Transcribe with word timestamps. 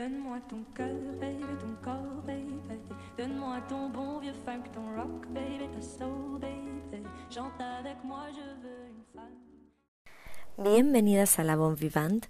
Donne-moi 0.00 0.40
baby, 1.18 1.44
baby. 2.26 2.94
Donne-moi 3.18 3.60
ton 3.68 3.90
bon 3.90 4.18
vieux 4.18 4.32
funk, 4.46 4.62
ton 4.72 4.96
rock, 4.96 5.26
baby, 5.28 5.68
soul, 5.82 6.40
baby. 6.40 7.04
Avec 7.60 8.02
moi, 8.02 8.28
je 8.32 8.40
veux 8.62 8.86
une 8.88 9.04
femme. 9.14 9.36
Bienvenidas 10.56 11.38
a 11.38 11.44
la 11.44 11.54
Bon 11.54 11.74
Vivant. 11.74 12.20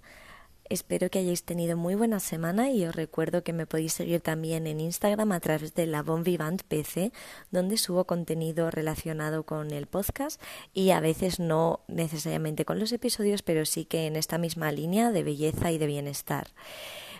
Espero 0.69 1.09
que 1.09 1.19
hayáis 1.19 1.45
tenido 1.45 1.77
muy 1.77 1.95
buena 1.95 2.19
semana 2.19 2.71
y 2.71 2.85
os 2.85 2.93
recuerdo 2.93 3.41
que 3.41 3.53
me 3.53 3.65
podéis 3.65 3.93
seguir 3.93 4.19
también 4.19 4.67
en 4.67 4.81
Instagram 4.81 5.31
a 5.31 5.39
través 5.39 5.73
de 5.73 5.85
la 5.85 6.03
Bon 6.03 6.23
Vivant 6.23 6.61
PC, 6.63 7.13
donde 7.51 7.77
subo 7.77 8.03
contenido 8.03 8.69
relacionado 8.69 9.43
con 9.43 9.71
el 9.71 9.87
podcast 9.87 10.41
y 10.73 10.89
a 10.89 10.99
veces 10.99 11.39
no 11.39 11.79
necesariamente 11.87 12.65
con 12.65 12.79
los 12.79 12.91
episodios, 12.91 13.43
pero 13.43 13.63
sí 13.63 13.85
que 13.85 14.07
en 14.07 14.17
esta 14.17 14.37
misma 14.37 14.73
línea 14.73 15.11
de 15.11 15.23
belleza 15.23 15.71
y 15.71 15.77
de 15.77 15.87
bienestar. 15.87 16.47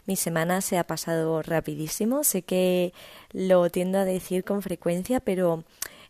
Mi 0.05 0.15
semana 0.15 0.61
se 0.61 0.77
ha 0.77 0.83
pasado 0.83 1.41
rapidísimo, 1.41 2.23
sé 2.23 2.41
que 2.41 2.93
lo 3.31 3.69
tiendo 3.69 3.99
a 3.99 4.05
decir 4.05 4.43
con 4.43 4.61
frecuencia, 4.61 5.19
pero 5.19 5.63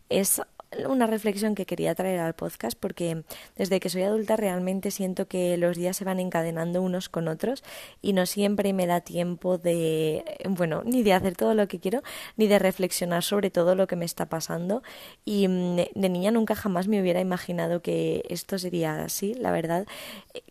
es 0.08 0.42
una 0.88 1.06
reflexión 1.06 1.54
que 1.54 1.66
quería 1.66 1.94
traer 1.94 2.20
al 2.20 2.34
podcast 2.34 2.78
porque 2.78 3.24
desde 3.56 3.80
que 3.80 3.88
soy 3.88 4.02
adulta 4.02 4.36
realmente 4.36 4.90
siento 4.90 5.26
que 5.28 5.56
los 5.56 5.76
días 5.76 5.96
se 5.96 6.04
van 6.04 6.20
encadenando 6.20 6.82
unos 6.82 7.08
con 7.08 7.28
otros 7.28 7.62
y 8.00 8.12
no 8.12 8.26
siempre 8.26 8.72
me 8.72 8.86
da 8.86 9.00
tiempo 9.00 9.58
de, 9.58 10.24
bueno, 10.48 10.82
ni 10.84 11.02
de 11.02 11.12
hacer 11.12 11.36
todo 11.36 11.54
lo 11.54 11.68
que 11.68 11.78
quiero, 11.78 12.02
ni 12.36 12.46
de 12.46 12.58
reflexionar 12.58 13.22
sobre 13.22 13.50
todo 13.50 13.74
lo 13.74 13.86
que 13.86 13.96
me 13.96 14.04
está 14.04 14.26
pasando. 14.26 14.82
Y 15.24 15.48
mm, 15.48 15.76
de 15.94 16.08
niña 16.08 16.30
nunca 16.30 16.54
jamás 16.54 16.88
me 16.88 17.00
hubiera 17.00 17.20
imaginado 17.20 17.82
que 17.82 18.22
esto 18.28 18.58
sería 18.58 19.04
así, 19.04 19.34
la 19.34 19.50
verdad. 19.50 19.86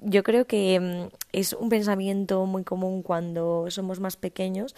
Yo 0.02 0.24
creo 0.24 0.46
que 0.46 0.80
mm, 0.80 1.16
es 1.32 1.54
un 1.54 1.70
pensamiento 1.70 2.46
muy 2.46 2.64
común 2.64 3.04
cuando 3.04 3.66
somos 3.70 4.00
más 4.00 4.18
pequeños 4.18 4.76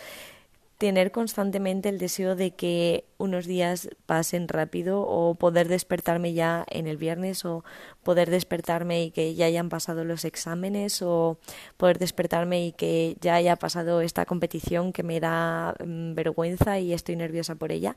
tener 0.83 1.13
constantemente 1.13 1.87
el 1.87 1.97
deseo 1.97 2.35
de 2.35 2.51
que 2.51 3.05
unos 3.17 3.45
días 3.45 3.87
pasen 4.05 4.49
rápido 4.49 5.01
o 5.01 5.33
poder 5.35 5.69
despertarme 5.69 6.33
ya 6.33 6.65
en 6.69 6.87
el 6.87 6.97
viernes 6.97 7.45
o 7.45 7.63
poder 8.03 8.29
despertarme 8.29 9.05
y 9.05 9.11
que 9.11 9.33
ya 9.33 9.45
hayan 9.45 9.69
pasado 9.69 10.03
los 10.03 10.25
exámenes 10.25 11.01
o 11.01 11.37
poder 11.77 11.99
despertarme 11.99 12.65
y 12.65 12.71
que 12.73 13.15
ya 13.21 13.35
haya 13.35 13.55
pasado 13.55 14.01
esta 14.01 14.25
competición 14.25 14.91
que 14.91 15.03
me 15.03 15.21
da 15.21 15.73
mm, 15.79 16.15
vergüenza 16.15 16.79
y 16.79 16.91
estoy 16.91 17.15
nerviosa 17.15 17.55
por 17.55 17.71
ella. 17.71 17.95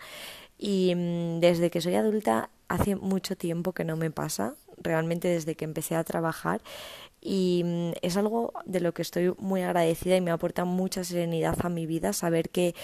Y 0.56 0.94
mm, 0.94 1.40
desde 1.40 1.70
que 1.70 1.80
soy 1.80 1.96
adulta 1.96 2.50
hace 2.68 2.94
mucho 2.94 3.36
tiempo 3.36 3.72
que 3.72 3.82
no 3.82 3.96
me 3.96 4.12
pasa, 4.12 4.54
realmente 4.78 5.28
desde 5.28 5.54
que 5.54 5.64
empecé 5.64 5.94
a 5.94 6.04
trabajar 6.04 6.60
y 7.20 7.62
mm, 7.64 7.92
es 8.02 8.16
algo 8.16 8.52
de 8.66 8.80
lo 8.80 8.94
que 8.94 9.02
estoy 9.02 9.34
muy 9.38 9.62
agradecida 9.62 10.16
y 10.16 10.20
me 10.20 10.30
aporta 10.30 10.64
mucha 10.64 11.04
serenidad 11.04 11.56
a 11.64 11.68
mi 11.68 11.86
vida 11.86 12.12
saber 12.12 12.50
que 12.50 12.74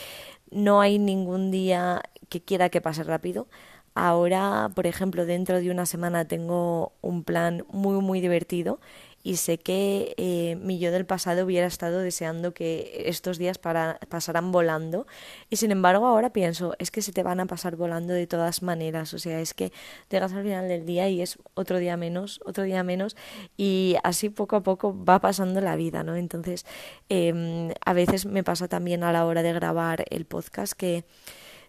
no 0.50 0.80
hay 0.80 0.98
ningún 0.98 1.50
día 1.50 2.02
que 2.28 2.42
quiera 2.42 2.68
que 2.70 2.80
pase 2.80 3.04
rápido. 3.04 3.48
Ahora, 3.94 4.70
por 4.74 4.86
ejemplo, 4.86 5.26
dentro 5.26 5.60
de 5.60 5.70
una 5.70 5.86
semana 5.86 6.26
tengo 6.26 6.92
un 7.02 7.24
plan 7.24 7.64
muy 7.70 8.00
muy 8.00 8.20
divertido 8.20 8.80
y 9.22 9.36
sé 9.36 9.58
que 9.58 10.14
eh, 10.16 10.56
mi 10.60 10.78
yo 10.78 10.90
del 10.90 11.06
pasado 11.06 11.44
hubiera 11.44 11.66
estado 11.66 12.00
deseando 12.00 12.52
que 12.54 13.04
estos 13.06 13.38
días 13.38 13.58
para, 13.58 13.98
pasaran 14.08 14.52
volando. 14.52 15.06
Y 15.50 15.56
sin 15.56 15.70
embargo 15.70 16.06
ahora 16.06 16.30
pienso 16.30 16.74
es 16.78 16.90
que 16.90 17.02
se 17.02 17.12
te 17.12 17.22
van 17.22 17.40
a 17.40 17.46
pasar 17.46 17.76
volando 17.76 18.12
de 18.12 18.26
todas 18.26 18.62
maneras. 18.62 19.14
O 19.14 19.18
sea 19.18 19.40
es 19.40 19.54
que 19.54 19.72
llegas 20.10 20.32
al 20.32 20.42
final 20.42 20.68
del 20.68 20.86
día 20.86 21.08
y 21.08 21.22
es 21.22 21.38
otro 21.54 21.78
día 21.78 21.96
menos 21.96 22.40
otro 22.44 22.64
día 22.64 22.82
menos. 22.82 23.16
Y 23.56 23.96
así 24.02 24.28
poco 24.28 24.56
a 24.56 24.62
poco 24.62 25.04
va 25.04 25.20
pasando 25.20 25.60
la 25.60 25.76
vida 25.76 26.02
no 26.02 26.16
entonces 26.16 26.66
eh, 27.08 27.72
a 27.84 27.92
veces 27.92 28.26
me 28.26 28.42
pasa 28.44 28.68
también 28.68 29.04
a 29.04 29.12
la 29.12 29.24
hora 29.24 29.42
de 29.42 29.52
grabar 29.52 30.04
el 30.10 30.24
podcast 30.24 30.72
que 30.72 31.04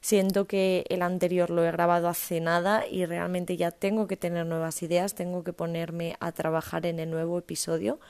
Siento 0.03 0.47
que 0.47 0.83
el 0.89 1.01
anterior 1.01 1.49
lo 1.49 1.63
he 1.63 1.71
grabado 1.71 2.09
hace 2.09 2.41
nada 2.41 2.85
y 2.85 3.05
realmente 3.05 3.55
ya 3.55 3.71
tengo 3.71 4.05
que 4.05 4.17
tener 4.17 4.45
nuevas 4.45 4.83
ideas, 4.83 5.15
tengo 5.15 5.45
que 5.45 5.53
ponerme 5.53 6.17
a 6.19 6.33
trabajar 6.33 6.85
en 6.85 6.99
el 6.99 7.09
nuevo 7.09 7.39
episodio, 7.39 8.01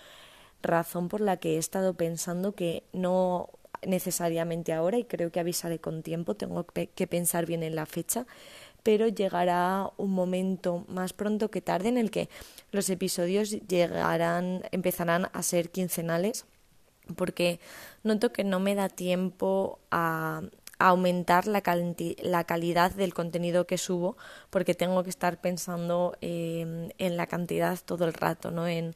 razón 0.64 1.08
por 1.08 1.22
la 1.22 1.38
que 1.38 1.54
he 1.54 1.58
estado 1.60 1.94
pensando 1.94 2.56
que 2.56 2.82
no 2.94 3.52
necesariamente 3.86 4.74
ahora 4.74 4.98
y 4.98 5.04
creo 5.04 5.32
que 5.32 5.40
avisaré 5.40 5.78
con 5.78 6.02
tiempo, 6.02 6.34
tengo 6.34 6.66
que 6.66 7.08
pensar 7.08 7.46
bien 7.46 7.62
en 7.62 7.76
la 7.76 7.86
fecha, 7.86 8.26
pero 8.82 9.08
llegará 9.08 9.92
un 9.98 10.14
momento 10.14 10.86
más 10.88 11.14
pronto 11.14 11.52
que 11.52 11.62
tarde 11.62 11.90
en 11.90 12.00
el 12.00 12.10
que 12.10 12.28
los 12.72 12.90
episodios 12.90 13.52
llegarán, 13.52 14.64
empezarán 14.72 15.30
a 15.32 15.44
ser 15.44 15.70
quincenales 15.70 16.46
porque 17.16 17.60
noto 18.02 18.34
que 18.34 18.44
no 18.44 18.60
me 18.60 18.74
da 18.74 18.90
tiempo 18.90 19.78
a 19.92 20.42
aumentar 20.90 21.48
la, 21.48 21.64
la, 22.22 22.44
calidad 22.44 22.92
del 22.92 23.14
contenido 23.14 23.66
que 23.66 23.78
subo 23.78 24.18
porque 24.50 24.74
tengo 24.74 25.02
que 25.04 25.10
estar 25.10 25.40
pensando 25.40 26.18
em, 26.20 26.90
en 26.98 27.16
la 27.16 27.28
cantidad 27.28 27.80
todo 27.86 28.04
el 28.04 28.14
rato, 28.14 28.52
¿no? 28.52 28.68
En 28.68 28.94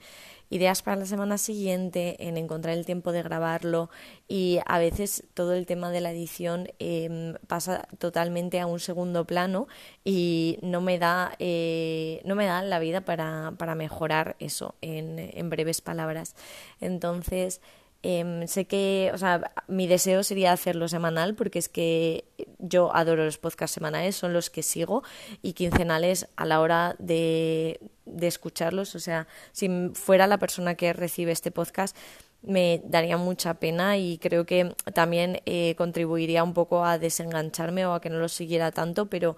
ideas 0.50 0.82
para 0.82 0.98
la 0.98 1.06
semana 1.06 1.38
siguiente, 1.38 2.28
en 2.28 2.36
encontrar 2.36 2.78
el 2.78 2.86
tiempo 2.86 3.14
de 3.14 3.24
grabarlo 3.24 3.90
y 4.28 4.60
a 4.66 4.80
veces 4.80 5.24
todo 5.34 5.54
el 5.54 5.66
tema 5.66 5.90
de 5.90 6.02
la 6.02 6.12
edición 6.12 6.68
em, 6.80 7.36
pasa 7.48 7.88
totalmente 8.00 8.60
a 8.60 8.66
un 8.68 8.82
segundo 8.82 9.26
plano 9.26 9.68
y 10.04 10.60
no 10.62 10.82
me 10.82 11.00
da, 11.00 11.36
eh, 11.40 12.22
no 12.26 12.36
me 12.36 12.48
da 12.48 12.62
la 12.64 12.80
vida 12.80 13.02
para, 13.02 13.54
para 13.58 13.76
mejorar 13.76 14.36
eso 14.40 14.76
en, 14.82 15.20
en 15.20 15.50
breves 15.50 15.80
palabras. 15.80 16.36
Entonces, 16.82 17.62
Em, 18.04 18.48
sé 18.48 18.66
que, 18.66 19.12
o 19.14 19.18
sea, 19.18 19.52
mi 19.68 19.88
deseo 19.88 20.24
sería 20.24 20.52
hacerlo 20.52 20.88
semanal 20.88 21.36
porque 21.36 21.60
es 21.60 21.68
que 21.68 22.26
yo 22.60 22.96
adoro 22.96 23.26
los 23.26 23.38
podcasts 23.38 23.74
semanales, 23.74 24.16
son 24.16 24.34
los 24.34 24.50
que 24.50 24.64
sigo 24.64 25.04
y 25.42 25.54
quincenales 25.54 26.28
a 26.36 26.46
la 26.46 26.62
hora 26.62 26.96
de, 27.00 27.80
de 28.06 28.28
escucharlos. 28.28 28.96
O 28.96 29.00
sea, 29.00 29.28
si 29.52 29.70
fuera 29.94 30.28
la 30.28 30.38
persona 30.38 30.76
que 30.76 30.94
recibe 30.94 31.32
este 31.32 31.52
podcast, 31.52 31.96
me 32.42 32.82
daría 32.86 33.18
mucha 33.18 33.56
pena 33.56 33.98
y 33.98 34.18
creo 34.20 34.46
que 34.46 34.76
también 34.94 35.42
eh, 35.46 35.76
contribuiría 35.78 36.44
un 36.44 36.54
poco 36.54 36.86
a 36.86 36.98
desengancharme 36.98 37.86
o 37.86 37.94
a 37.94 38.02
que 38.02 38.10
no 38.10 38.20
lo 38.20 38.30
siguiera 38.30 38.72
tanto, 38.72 39.08
pero 39.08 39.38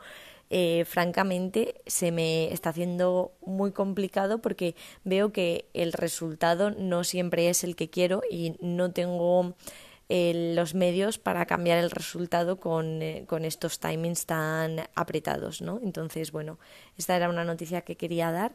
eh, 0.50 0.86
francamente 0.86 1.82
se 1.86 2.12
me 2.12 2.52
está 2.52 2.72
haciendo 2.72 3.34
muy 3.46 3.72
complicado 3.72 4.42
porque 4.42 4.76
veo 5.04 5.32
que 5.32 5.70
el 5.74 5.94
resultado 5.94 6.72
no 6.72 7.04
siempre 7.04 7.50
es 7.50 7.64
el 7.64 7.76
que 7.76 7.90
quiero 7.90 8.22
y 8.30 8.56
no 8.60 8.92
tengo 8.92 9.56
eh, 10.12 10.54
los 10.56 10.74
medios 10.74 11.20
para 11.20 11.46
cambiar 11.46 11.78
el 11.78 11.92
resultado 11.92 12.60
con, 12.60 13.04
eh, 13.04 13.26
con, 13.28 13.46
estos 13.46 13.80
timings 13.80 14.26
tan 14.26 14.82
apretados, 14.96 15.62
¿no? 15.62 15.80
Entonces, 15.84 16.32
bueno, 16.32 16.58
esta 16.98 17.16
era 17.16 17.30
una 17.30 17.44
noticia 17.44 17.82
que 17.82 17.96
quería 17.96 18.32
dar. 18.32 18.54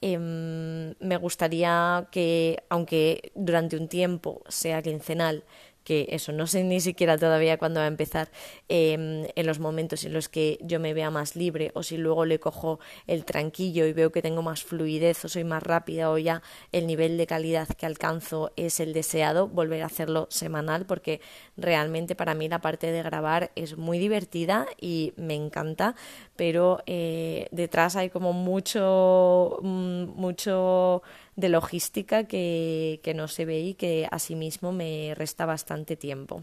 Em, 0.00 0.94
me 0.98 1.16
gustaría 1.16 2.08
que, 2.10 2.64
aunque 2.70 3.30
durante 3.36 3.76
un 3.76 3.86
tiempo 3.86 4.42
sea 4.48 4.82
quincenal, 4.82 5.44
que 5.86 6.08
eso, 6.10 6.32
no 6.32 6.48
sé 6.48 6.64
ni 6.64 6.80
siquiera 6.80 7.16
todavía 7.16 7.58
cuándo 7.58 7.78
va 7.78 7.84
a 7.84 7.88
empezar, 7.88 8.28
em, 8.68 9.24
en 9.36 9.46
los 9.46 9.60
momentos 9.60 10.04
en 10.04 10.12
los 10.12 10.28
que 10.28 10.58
yo 10.60 10.80
me 10.80 10.92
vea 10.94 11.10
más 11.12 11.36
libre 11.36 11.70
o 11.74 11.84
si 11.84 11.96
luego 11.96 12.24
le 12.24 12.40
cojo 12.40 12.80
el 13.06 13.24
tranquillo 13.24 13.86
y 13.86 13.92
veo 13.92 14.10
que 14.10 14.20
tengo 14.20 14.42
más 14.42 14.64
fluidez 14.64 15.24
o 15.24 15.28
soy 15.28 15.44
más 15.44 15.62
rápida 15.62 16.10
o 16.10 16.18
ya 16.18 16.42
el 16.72 16.88
nivel 16.88 17.16
de 17.16 17.28
calidad 17.28 17.68
que 17.68 17.86
alcanzo 17.86 18.50
es 18.56 18.80
el 18.80 18.92
deseado, 18.92 19.46
volver 19.46 19.84
a 19.84 19.86
hacerlo 19.86 20.26
semanal 20.28 20.86
porque 20.86 21.20
realmente 21.56 22.16
para 22.16 22.34
mí 22.34 22.48
la 22.48 22.60
parte 22.60 22.90
de 22.90 23.02
grabar 23.04 23.52
es 23.54 23.76
muy 23.76 24.00
divertida 24.00 24.66
y 24.80 25.12
me 25.16 25.34
encanta, 25.34 25.94
pero 26.34 26.82
eh, 26.86 27.46
detrás 27.52 27.94
hay 27.94 28.10
como 28.10 28.32
mucho, 28.32 29.60
mm, 29.62 30.04
mucho 30.16 31.02
de 31.36 31.48
logística 31.48 32.24
que, 32.24 33.00
que 33.02 33.14
no 33.14 33.28
se 33.28 33.44
ve 33.44 33.60
y 33.60 33.74
que 33.74 34.08
asimismo 34.10 34.72
me 34.72 35.14
resta 35.14 35.46
bastante 35.46 35.96
tiempo. 35.96 36.42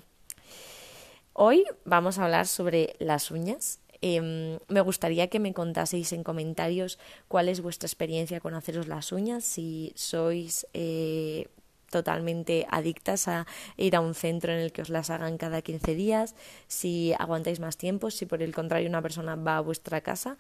Hoy 1.34 1.66
vamos 1.84 2.20
a 2.20 2.26
hablar 2.26 2.46
sobre 2.46 2.96
las 3.00 3.32
uñas. 3.32 3.80
Em, 4.02 4.60
me 4.68 4.82
gustaría 4.82 5.30
que 5.30 5.40
me 5.40 5.54
contaseis 5.54 6.14
en 6.14 6.24
comentarios 6.24 7.00
cuál 7.28 7.50
es 7.50 7.62
vuestra 7.62 7.88
experiencia 7.88 8.40
con 8.40 8.54
haceros 8.54 8.88
las 8.88 9.12
uñas, 9.12 9.44
si 9.44 9.94
sois 9.96 10.68
eh, 10.74 11.48
totalmente 11.90 12.68
adictas 12.70 13.28
a 13.28 13.48
ir 13.78 13.96
a 13.96 14.02
un 14.02 14.14
centro 14.14 14.52
en 14.52 14.60
el 14.60 14.72
que 14.72 14.82
os 14.82 14.90
las 14.90 15.10
hagan 15.10 15.38
cada 15.38 15.62
15 15.62 15.96
días, 15.96 16.36
si 16.68 17.14
aguantáis 17.18 17.60
más 17.60 17.78
tiempo, 17.78 18.12
si 18.12 18.26
por 18.26 18.44
el 18.44 18.54
contrario 18.54 18.90
una 18.90 19.02
persona 19.02 19.36
va 19.36 19.58
a 19.58 19.62
vuestra 19.62 20.02
casa 20.02 20.38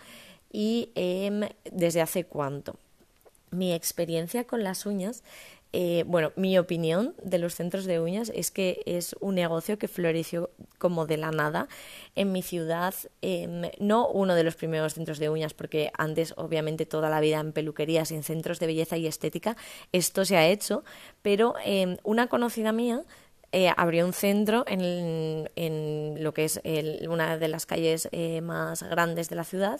y 0.51 0.91
em, 0.93 1.47
desde 1.71 2.01
hace 2.01 2.25
cuánto 2.25 2.77
mi 3.53 3.73
experiencia 3.73 4.45
con 4.45 4.63
las 4.63 4.85
uñas, 4.85 5.23
eh, 5.75 6.03
bueno, 6.05 6.31
mi 6.35 6.59
opinión 6.59 7.15
de 7.23 7.39
los 7.39 7.55
centros 7.55 7.85
de 7.85 7.99
uñas 7.99 8.31
es 8.35 8.51
que 8.51 8.83
es 8.85 9.15
un 9.19 9.33
negocio 9.33 9.79
que 9.79 9.87
floreció 9.87 10.51
como 10.77 11.07
de 11.07 11.17
la 11.17 11.31
nada 11.31 11.67
en 12.15 12.31
mi 12.31 12.43
ciudad, 12.43 12.93
em, 13.23 13.71
no 13.79 14.07
uno 14.07 14.35
de 14.35 14.43
los 14.43 14.55
primeros 14.55 14.93
centros 14.93 15.17
de 15.17 15.29
uñas, 15.29 15.55
porque 15.55 15.91
antes 15.97 16.35
obviamente 16.37 16.85
toda 16.85 17.09
la 17.09 17.19
vida 17.21 17.39
en 17.39 17.53
peluquerías 17.53 18.11
en 18.11 18.21
centros 18.21 18.59
de 18.59 18.67
belleza 18.67 18.97
y 18.97 19.07
estética 19.07 19.57
esto 19.91 20.25
se 20.25 20.37
ha 20.37 20.47
hecho, 20.47 20.83
pero 21.23 21.55
em, 21.65 21.97
una 22.03 22.27
conocida 22.27 22.71
mía 22.71 23.01
eh, 23.51 23.71
abrió 23.75 24.05
un 24.05 24.13
centro 24.13 24.65
en, 24.67 25.49
en 25.55 26.23
lo 26.23 26.35
que 26.35 26.45
es 26.45 26.61
una 27.07 27.37
de 27.37 27.47
las 27.47 27.65
calles 27.65 28.09
eh, 28.11 28.41
más 28.41 28.83
grandes 28.83 29.29
de 29.29 29.35
la 29.35 29.43
ciudad 29.43 29.79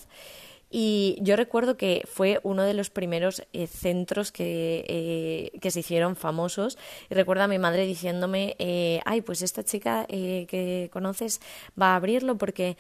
y 0.76 1.20
yo 1.22 1.36
recuerdo 1.36 1.78
que 1.78 2.02
fue 2.12 2.40
uno 2.42 2.64
de 2.64 2.74
los 2.74 2.90
primeros 2.90 3.44
eh, 3.54 3.68
centros 3.68 4.32
que, 4.32 4.84
eh, 4.88 5.60
que, 5.60 5.70
se 5.70 5.82
hicieron 5.82 6.16
famosos. 6.16 6.80
Y 7.12 7.14
recuerdo 7.14 7.44
a 7.44 7.48
mi 7.48 7.60
madre 7.60 7.86
diciéndome, 7.86 8.56
eh, 8.58 9.00
ay, 9.06 9.22
pues 9.22 9.44
esta 9.44 9.64
chica 9.64 10.08
que 10.08 10.90
conoces 10.92 11.42
va 11.80 11.94
a 11.94 11.98
abrirlo 11.98 12.40
porque 12.40 12.76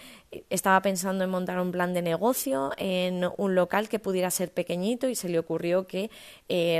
estaba 0.49 0.81
pensando 0.81 1.23
en 1.23 1.29
montar 1.29 1.59
un 1.59 1.71
plan 1.71 1.93
de 1.93 2.01
negocio 2.01 2.71
en 2.77 3.29
un 3.37 3.53
local 3.53 3.89
que 3.89 3.99
pudiera 3.99 4.31
ser 4.31 4.51
pequeñito 4.51 5.07
y 5.07 5.13
se 5.13 5.29
le 5.29 5.37
ocurrió 5.37 5.85
que 5.85 6.09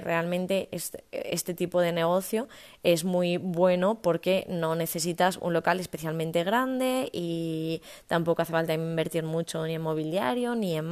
realmente 0.03 0.67
este, 0.71 1.03
este 1.11 1.53
tipo 1.53 1.79
de 1.79 1.91
negocio 1.91 2.47
es 2.81 3.03
muy 3.03 3.37
bueno 3.37 4.01
porque 4.01 4.47
no 4.49 4.73
necesitas 4.75 5.37
un 5.37 5.53
local 5.53 5.79
especialmente 5.79 6.43
grande 6.43 7.09
y 7.13 7.83
tampoco 8.07 8.41
hace 8.41 8.51
falta 8.51 8.73
invertir 8.73 9.23
mucho 9.23 9.63
ni 9.67 9.75
en 9.75 9.81
mobiliario 9.81 10.55
ni 10.55 10.75
en 10.75 10.85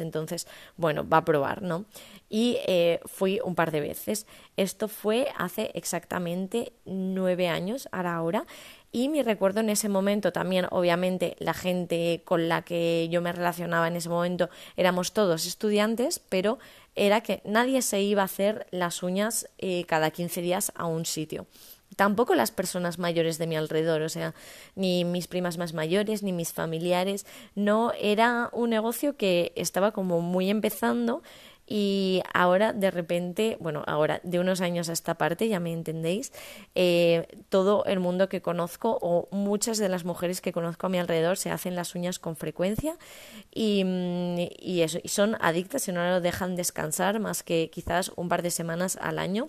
entonces, 0.00 0.46
bueno, 0.76 1.08
va 1.08 1.18
a 1.18 1.24
probar, 1.24 1.62
¿no? 1.62 1.84
Y 2.28 2.58
eh, 2.66 3.00
fui 3.06 3.40
un 3.44 3.54
par 3.54 3.70
de 3.70 3.80
veces. 3.80 4.26
Esto 4.56 4.88
fue 4.88 5.28
hace 5.36 5.70
exactamente 5.74 6.72
nueve 6.84 7.48
años, 7.48 7.88
ahora 7.92 8.16
ahora. 8.16 8.46
Y 8.92 9.08
mi 9.08 9.22
recuerdo 9.22 9.60
en 9.60 9.70
ese 9.70 9.88
momento 9.88 10.32
también, 10.32 10.66
obviamente, 10.70 11.36
la 11.40 11.52
gente 11.52 12.22
con 12.24 12.48
la 12.48 12.62
que 12.62 13.08
yo 13.10 13.20
me 13.20 13.32
relacionaba 13.32 13.88
en 13.88 13.96
ese 13.96 14.08
momento 14.08 14.48
éramos 14.76 15.12
todos 15.12 15.46
estudiantes, 15.46 16.20
pero 16.20 16.58
era 16.94 17.20
que 17.20 17.42
nadie 17.44 17.82
se 17.82 18.00
iba 18.02 18.22
a 18.22 18.26
hacer 18.26 18.66
las 18.70 19.02
uñas 19.02 19.48
eh, 19.58 19.84
cada 19.86 20.10
15 20.10 20.40
días 20.42 20.72
a 20.76 20.86
un 20.86 21.06
sitio 21.06 21.46
tampoco 21.96 22.34
las 22.34 22.50
personas 22.50 22.98
mayores 22.98 23.38
de 23.38 23.46
mi 23.46 23.56
alrededor, 23.56 24.02
o 24.02 24.08
sea, 24.08 24.34
ni 24.74 25.04
mis 25.04 25.28
primas 25.28 25.58
más 25.58 25.74
mayores, 25.74 26.22
ni 26.22 26.32
mis 26.32 26.52
familiares, 26.52 27.26
no 27.54 27.92
era 28.00 28.50
un 28.52 28.70
negocio 28.70 29.16
que 29.16 29.52
estaba 29.56 29.92
como 29.92 30.20
muy 30.20 30.50
empezando 30.50 31.22
y 31.66 32.22
ahora 32.34 32.72
de 32.72 32.90
repente, 32.90 33.56
bueno, 33.58 33.82
ahora 33.86 34.20
de 34.22 34.38
unos 34.38 34.60
años 34.60 34.88
a 34.88 34.92
esta 34.92 35.14
parte, 35.14 35.48
ya 35.48 35.60
me 35.60 35.72
entendéis, 35.72 36.32
eh, 36.74 37.26
todo 37.48 37.84
el 37.86 38.00
mundo 38.00 38.28
que 38.28 38.42
conozco 38.42 38.98
o 39.00 39.28
muchas 39.34 39.78
de 39.78 39.88
las 39.88 40.04
mujeres 40.04 40.40
que 40.40 40.52
conozco 40.52 40.86
a 40.86 40.90
mi 40.90 40.98
alrededor 40.98 41.38
se 41.38 41.50
hacen 41.50 41.74
las 41.74 41.94
uñas 41.94 42.18
con 42.18 42.36
frecuencia 42.36 42.98
y, 43.50 43.82
mm, 43.84 44.36
y 44.58 44.82
eso, 44.82 44.98
y 45.02 45.08
son 45.08 45.36
adictas 45.40 45.88
y 45.88 45.92
no 45.92 46.04
lo 46.06 46.20
dejan 46.20 46.54
descansar 46.56 47.18
más 47.20 47.42
que 47.42 47.70
quizás 47.70 48.12
un 48.16 48.28
par 48.28 48.42
de 48.42 48.50
semanas 48.50 48.98
al 49.00 49.18
año. 49.18 49.48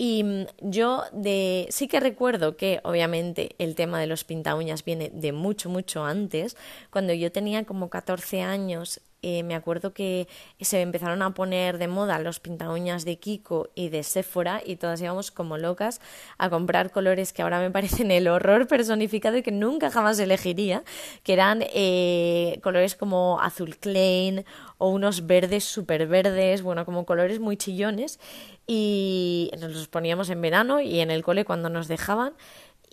Y 0.00 0.24
mm, 0.24 0.46
yo 0.62 1.04
de 1.12 1.66
sí 1.68 1.86
que 1.86 2.00
recuerdo 2.00 2.56
que 2.56 2.80
obviamente 2.84 3.54
el 3.58 3.74
tema 3.74 4.00
de 4.00 4.06
los 4.06 4.24
pinta 4.24 4.54
uñas 4.54 4.82
viene 4.82 5.10
de 5.12 5.32
mucho, 5.32 5.68
mucho 5.68 6.06
antes. 6.06 6.56
Cuando 6.88 7.12
yo 7.12 7.30
tenía 7.30 7.64
como 7.66 7.90
14 7.90 8.40
años 8.40 9.02
eh, 9.22 9.42
me 9.42 9.54
acuerdo 9.54 9.92
que 9.92 10.28
se 10.60 10.80
empezaron 10.80 11.20
a 11.20 11.34
poner 11.34 11.76
de 11.76 11.88
moda 11.88 12.18
los 12.18 12.40
pintaúñas 12.40 13.04
de 13.04 13.18
Kiko 13.18 13.68
y 13.74 13.90
de 13.90 14.02
Sephora 14.02 14.62
y 14.64 14.76
todas 14.76 15.02
íbamos 15.02 15.30
como 15.30 15.58
locas 15.58 16.00
a 16.38 16.48
comprar 16.48 16.90
colores 16.90 17.34
que 17.34 17.42
ahora 17.42 17.60
me 17.60 17.70
parecen 17.70 18.10
el 18.10 18.28
horror 18.28 18.66
personificado 18.66 19.36
y 19.36 19.42
que 19.42 19.52
nunca 19.52 19.90
jamás 19.90 20.18
elegiría, 20.18 20.82
que 21.22 21.34
eran 21.34 21.62
eh, 21.74 22.58
colores 22.62 22.94
como 22.94 23.38
azul 23.42 23.76
Klein 23.76 24.46
o 24.80 24.88
unos 24.88 25.26
verdes 25.26 25.64
súper 25.64 26.06
verdes, 26.06 26.62
bueno, 26.62 26.86
como 26.86 27.04
colores 27.04 27.38
muy 27.38 27.58
chillones 27.58 28.18
y 28.66 29.50
nos 29.60 29.72
los 29.72 29.88
poníamos 29.88 30.30
en 30.30 30.40
verano 30.40 30.80
y 30.80 31.00
en 31.00 31.10
el 31.10 31.22
cole 31.22 31.44
cuando 31.44 31.68
nos 31.68 31.86
dejaban 31.86 32.32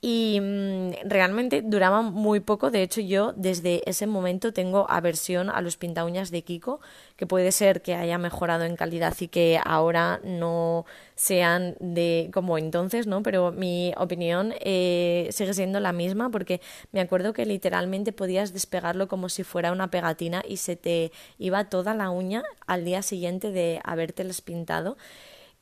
y 0.02 0.40
mm, 0.42 0.92
realmente 1.06 1.62
duraban 1.62 2.14
muy 2.14 2.40
poco. 2.40 2.70
De 2.70 2.84
hecho, 2.84 3.02
yo 3.02 3.34
desde 3.36 3.82
ese 3.90 4.06
momento 4.08 4.54
tengo 4.54 4.90
aversión 4.90 5.50
a 5.50 5.62
los 5.62 5.78
uñas 6.06 6.32
de 6.32 6.44
Kiko, 6.44 6.80
que 7.16 7.26
puede 7.26 7.52
ser 7.52 7.82
que 7.82 7.96
haya 7.96 8.18
mejorado 8.18 8.64
en 8.64 8.76
calidad 8.76 9.16
y 9.20 9.28
que 9.28 9.60
ahora 9.64 10.20
no 10.24 10.86
sean 11.16 11.76
de 11.80 12.30
como 12.34 12.58
entonces, 12.58 13.08
¿no? 13.08 13.24
Pero 13.24 13.52
mi 13.52 13.94
opinión 13.98 14.54
eh, 14.60 15.30
sigue 15.32 15.54
siendo 15.54 15.80
la 15.80 15.94
misma 15.94 16.30
porque 16.30 16.62
me 16.92 17.02
acuerdo 17.02 17.34
que 17.34 17.46
literalmente 17.46 18.12
podías 18.12 18.54
despegarlo 18.54 19.08
como 19.08 19.30
si 19.30 19.44
fuera 19.44 19.72
una 19.72 19.90
pegatina 19.90 20.44
y 20.48 20.58
se 20.58 20.76
te 20.76 21.12
iba 21.40 21.70
toda 21.70 21.96
la 21.96 22.10
uña 22.12 22.44
al 22.68 22.86
día 22.86 23.02
siguiente 23.02 23.52
de 23.52 23.80
habértelas 23.84 24.42
pintado. 24.42 24.98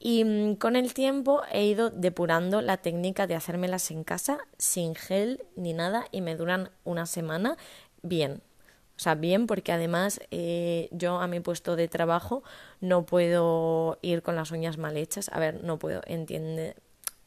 Y 0.08 0.24
mm, 0.24 0.58
con 0.58 0.76
el 0.76 0.94
tiempo 0.94 1.42
he 1.52 1.66
ido 1.66 1.90
depurando 1.90 2.62
la 2.62 2.78
técnica 2.78 3.26
de 3.26 3.34
hacérmelas 3.34 3.90
en 3.90 4.04
casa 4.04 4.38
sin 4.60 4.94
gel 4.94 5.44
ni 5.56 5.74
nada 5.74 6.06
y 6.12 6.22
me 6.22 6.36
duran 6.36 6.70
una 6.84 7.08
semana 7.08 7.58
bien. 8.04 8.44
O 8.98 9.00
sea, 9.00 9.16
bien 9.16 9.48
porque 9.48 9.72
además 9.72 10.20
eh, 10.30 10.90
yo 10.92 11.18
a 11.18 11.26
mi 11.26 11.40
puesto 11.40 11.76
de 11.76 11.88
trabajo 11.88 12.44
no 12.82 13.08
puedo 13.08 13.98
ir 14.04 14.22
con 14.22 14.36
las 14.36 14.52
uñas 14.52 14.78
mal 14.78 14.96
hechas. 14.96 15.28
A 15.34 15.40
ver, 15.40 15.64
no 15.64 15.80
puedo, 15.80 16.02
entiende, 16.06 16.76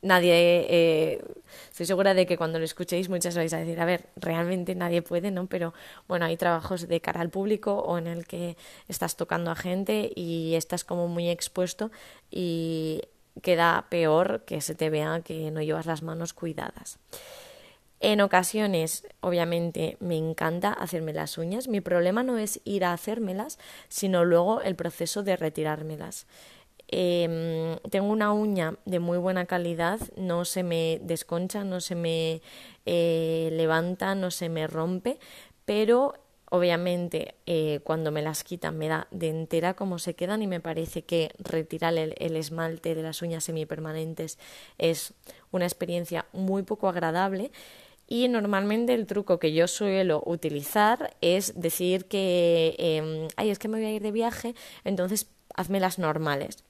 nadie, 0.02 0.66
eh, 0.68 1.24
estoy 1.70 1.86
segura 1.86 2.14
de 2.14 2.26
que 2.26 2.36
cuando 2.36 2.58
lo 2.58 2.64
escuchéis 2.64 3.08
muchas 3.08 3.36
vais 3.36 3.52
a 3.52 3.58
decir, 3.58 3.80
a 3.80 3.84
ver, 3.84 4.06
realmente 4.16 4.74
nadie 4.74 5.02
puede, 5.02 5.30
¿no? 5.30 5.46
Pero 5.46 5.74
bueno, 6.06 6.26
hay 6.26 6.36
trabajos 6.36 6.88
de 6.88 7.00
cara 7.00 7.20
al 7.20 7.30
público 7.30 7.74
o 7.74 7.98
en 7.98 8.06
el 8.06 8.26
que 8.26 8.56
estás 8.88 9.16
tocando 9.16 9.50
a 9.50 9.56
gente 9.56 10.12
y 10.14 10.54
estás 10.54 10.84
como 10.84 11.08
muy 11.08 11.28
expuesto 11.28 11.90
y 12.30 13.02
queda 13.42 13.86
peor 13.88 14.42
que 14.46 14.60
se 14.60 14.74
te 14.74 14.90
vea 14.90 15.20
que 15.20 15.50
no 15.50 15.62
llevas 15.62 15.86
las 15.86 16.02
manos 16.02 16.32
cuidadas. 16.32 16.98
En 18.00 18.20
ocasiones, 18.20 19.08
obviamente, 19.20 19.96
me 19.98 20.16
encanta 20.16 20.72
hacerme 20.72 21.12
las 21.12 21.36
uñas. 21.36 21.66
Mi 21.66 21.80
problema 21.80 22.22
no 22.22 22.38
es 22.38 22.60
ir 22.64 22.84
a 22.84 22.92
hacérmelas, 22.92 23.58
sino 23.88 24.24
luego 24.24 24.60
el 24.60 24.76
proceso 24.76 25.24
de 25.24 25.36
retirármelas. 25.36 26.26
Em, 26.90 27.76
tengo 27.90 28.08
una 28.11 28.32
uña 28.32 28.76
de 28.87 28.99
muy 28.99 29.19
buena 29.19 29.44
calidad, 29.44 30.00
no 30.17 30.44
se 30.46 30.62
me 30.62 31.00
desconcha, 31.02 31.62
no 31.62 31.81
se 31.81 31.94
me 31.94 32.40
eh, 32.87 33.50
levanta, 33.52 34.14
no 34.14 34.31
se 34.31 34.49
me 34.49 34.67
rompe, 34.67 35.19
pero 35.67 36.14
obviamente 36.50 37.35
eh, 37.44 37.81
cuando 37.85 38.11
me 38.11 38.23
las 38.23 38.43
quitan 38.43 38.79
me 38.79 38.88
da 38.88 39.06
de 39.11 39.29
entera 39.29 39.75
como 39.75 39.99
se 39.99 40.14
quedan 40.14 40.40
y 40.40 40.46
me 40.46 40.61
parece 40.61 41.02
que 41.02 41.31
retirar 41.38 41.96
el, 41.99 42.14
el, 42.19 42.37
esmalte 42.37 42.94
de 42.94 43.02
las 43.02 43.20
uñas 43.20 43.44
semipermanentes 43.44 44.38
es 44.79 45.12
una 45.50 45.67
experiencia 45.67 46.25
muy 46.32 46.62
poco 46.62 46.88
agradable. 46.88 47.52
Y 48.11 48.28
normalmente 48.28 48.95
el 48.95 49.07
truco 49.07 49.38
que 49.38 49.52
yo 49.52 49.68
suelo 49.68 50.23
utilizar 50.25 51.14
es 51.21 51.61
decir 51.61 52.07
que 52.07 52.75
eh, 52.78 53.28
ay 53.37 53.50
es 53.50 53.59
que 53.59 53.68
me 53.68 53.76
voy 53.76 53.87
a 53.87 53.92
ir 53.92 54.00
de 54.00 54.12
viaje 54.12 54.54
entonces 54.85 55.26
hazme 55.54 55.78
las 55.78 55.99
normales 55.99 56.64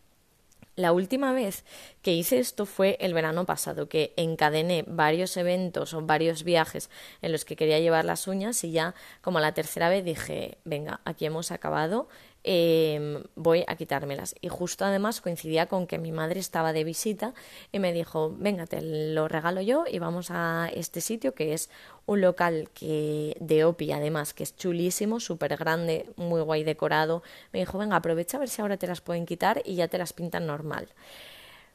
la 0.79 0.93
última 0.93 1.33
vez 1.33 1.65
que 2.03 2.13
hice 2.13 2.39
esto 2.39 2.65
fue 2.65 2.97
el 3.01 3.13
verano 3.13 3.45
pasado, 3.45 3.89
que 3.89 4.15
encadené 4.17 4.85
varios 4.87 5.37
eventos 5.37 5.93
o 5.93 6.03
varios 6.03 6.45
viajes 6.45 6.89
en 7.21 7.33
los 7.33 7.45
que 7.45 7.57
quería 7.57 7.81
llevar 7.81 8.05
las 8.05 8.29
uñas 8.29 8.63
y 8.63 8.71
ya 8.71 8.95
como 9.21 9.41
la 9.41 9.55
tercera 9.55 9.89
vez 9.89 10.05
dije, 10.05 10.59
venga, 10.65 11.01
aquí 11.05 11.27
hemos 11.27 11.51
acabado, 11.51 12.09
Em, 12.51 13.25
voy 13.35 13.63
a 13.67 13.77
quitármelas. 13.77 14.35
Y 14.41 14.49
justo 14.49 14.87
además 14.87 15.21
coincidía 15.21 15.67
con 15.67 15.87
que 15.87 15.99
mi 15.99 16.13
madre 16.13 16.41
estaba 16.41 16.73
de 16.73 16.83
visita 16.83 17.35
y 17.73 17.79
me 17.79 17.93
dijo, 17.93 18.35
venga, 18.39 18.65
te 18.67 18.81
lo 18.81 19.29
regalo 19.29 19.61
yo 19.61 19.85
y 19.87 19.99
vamos 19.99 20.31
a 20.31 20.71
este 20.75 21.03
sitio 21.03 21.35
que 21.35 21.53
es 21.53 21.69
un 22.07 22.23
local 22.23 22.71
que 22.73 23.37
de 23.39 23.67
Opi 23.67 23.93
además, 23.93 24.33
que 24.33 24.45
es 24.45 24.57
chulísimo, 24.57 25.21
súper 25.21 25.59
grande, 25.59 26.09
muy 26.17 26.41
guay 26.41 26.65
decorado. 26.65 27.23
Me 27.53 27.59
dijo, 27.59 27.77
venga, 27.77 27.97
aprovecha 27.97 28.39
a 28.39 28.41
ver 28.41 28.49
si 28.49 28.63
ahora 28.63 28.79
te 28.79 28.87
las 28.87 29.03
pueden 29.03 29.27
quitar 29.27 29.61
y 29.67 29.75
ya 29.75 29.89
te 29.89 29.99
las 29.99 30.15
pintan 30.15 30.47
normal. 30.47 30.89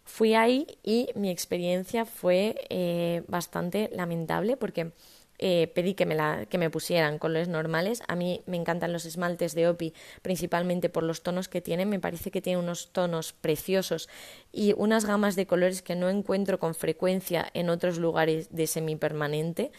Fui 0.06 0.34
ahí 0.34 0.66
y 0.82 1.10
mi 1.14 1.30
experiencia 1.30 2.06
fue 2.06 2.56
eh, 2.70 3.22
bastante 3.28 3.92
lamentable 3.94 4.58
porque 4.58 4.92
eh, 5.46 5.68
pedí 5.68 5.94
que 5.94 6.06
me, 6.06 6.16
la, 6.16 6.46
que 6.46 6.58
me 6.58 6.70
pusieran 6.70 7.20
colores 7.20 7.50
normales. 7.50 8.02
A 8.08 8.16
mí 8.16 8.42
me 8.46 8.56
encantan 8.56 8.94
los 8.94 9.04
esmaltes 9.04 9.54
de 9.54 9.68
Opi, 9.68 9.94
principalmente 10.22 10.88
por 10.88 11.04
los 11.04 11.22
tonos 11.22 11.50
que 11.50 11.60
tienen. 11.60 11.90
Me 11.90 12.00
parece 12.00 12.32
que 12.32 12.42
tiene 12.42 12.60
unos 12.60 12.94
tonos 12.94 13.34
preciosos 13.34 14.08
y 14.54 14.74
unas 14.78 15.04
gamas 15.04 15.36
de 15.36 15.46
colores 15.46 15.82
que 15.82 15.96
no 15.96 16.10
encuentro 16.10 16.60
con 16.60 16.76
frecuencia 16.76 17.46
en 17.54 17.70
otros 17.70 17.98
lugares 17.98 18.56
de 18.56 18.68
semipermanente. 18.68 19.74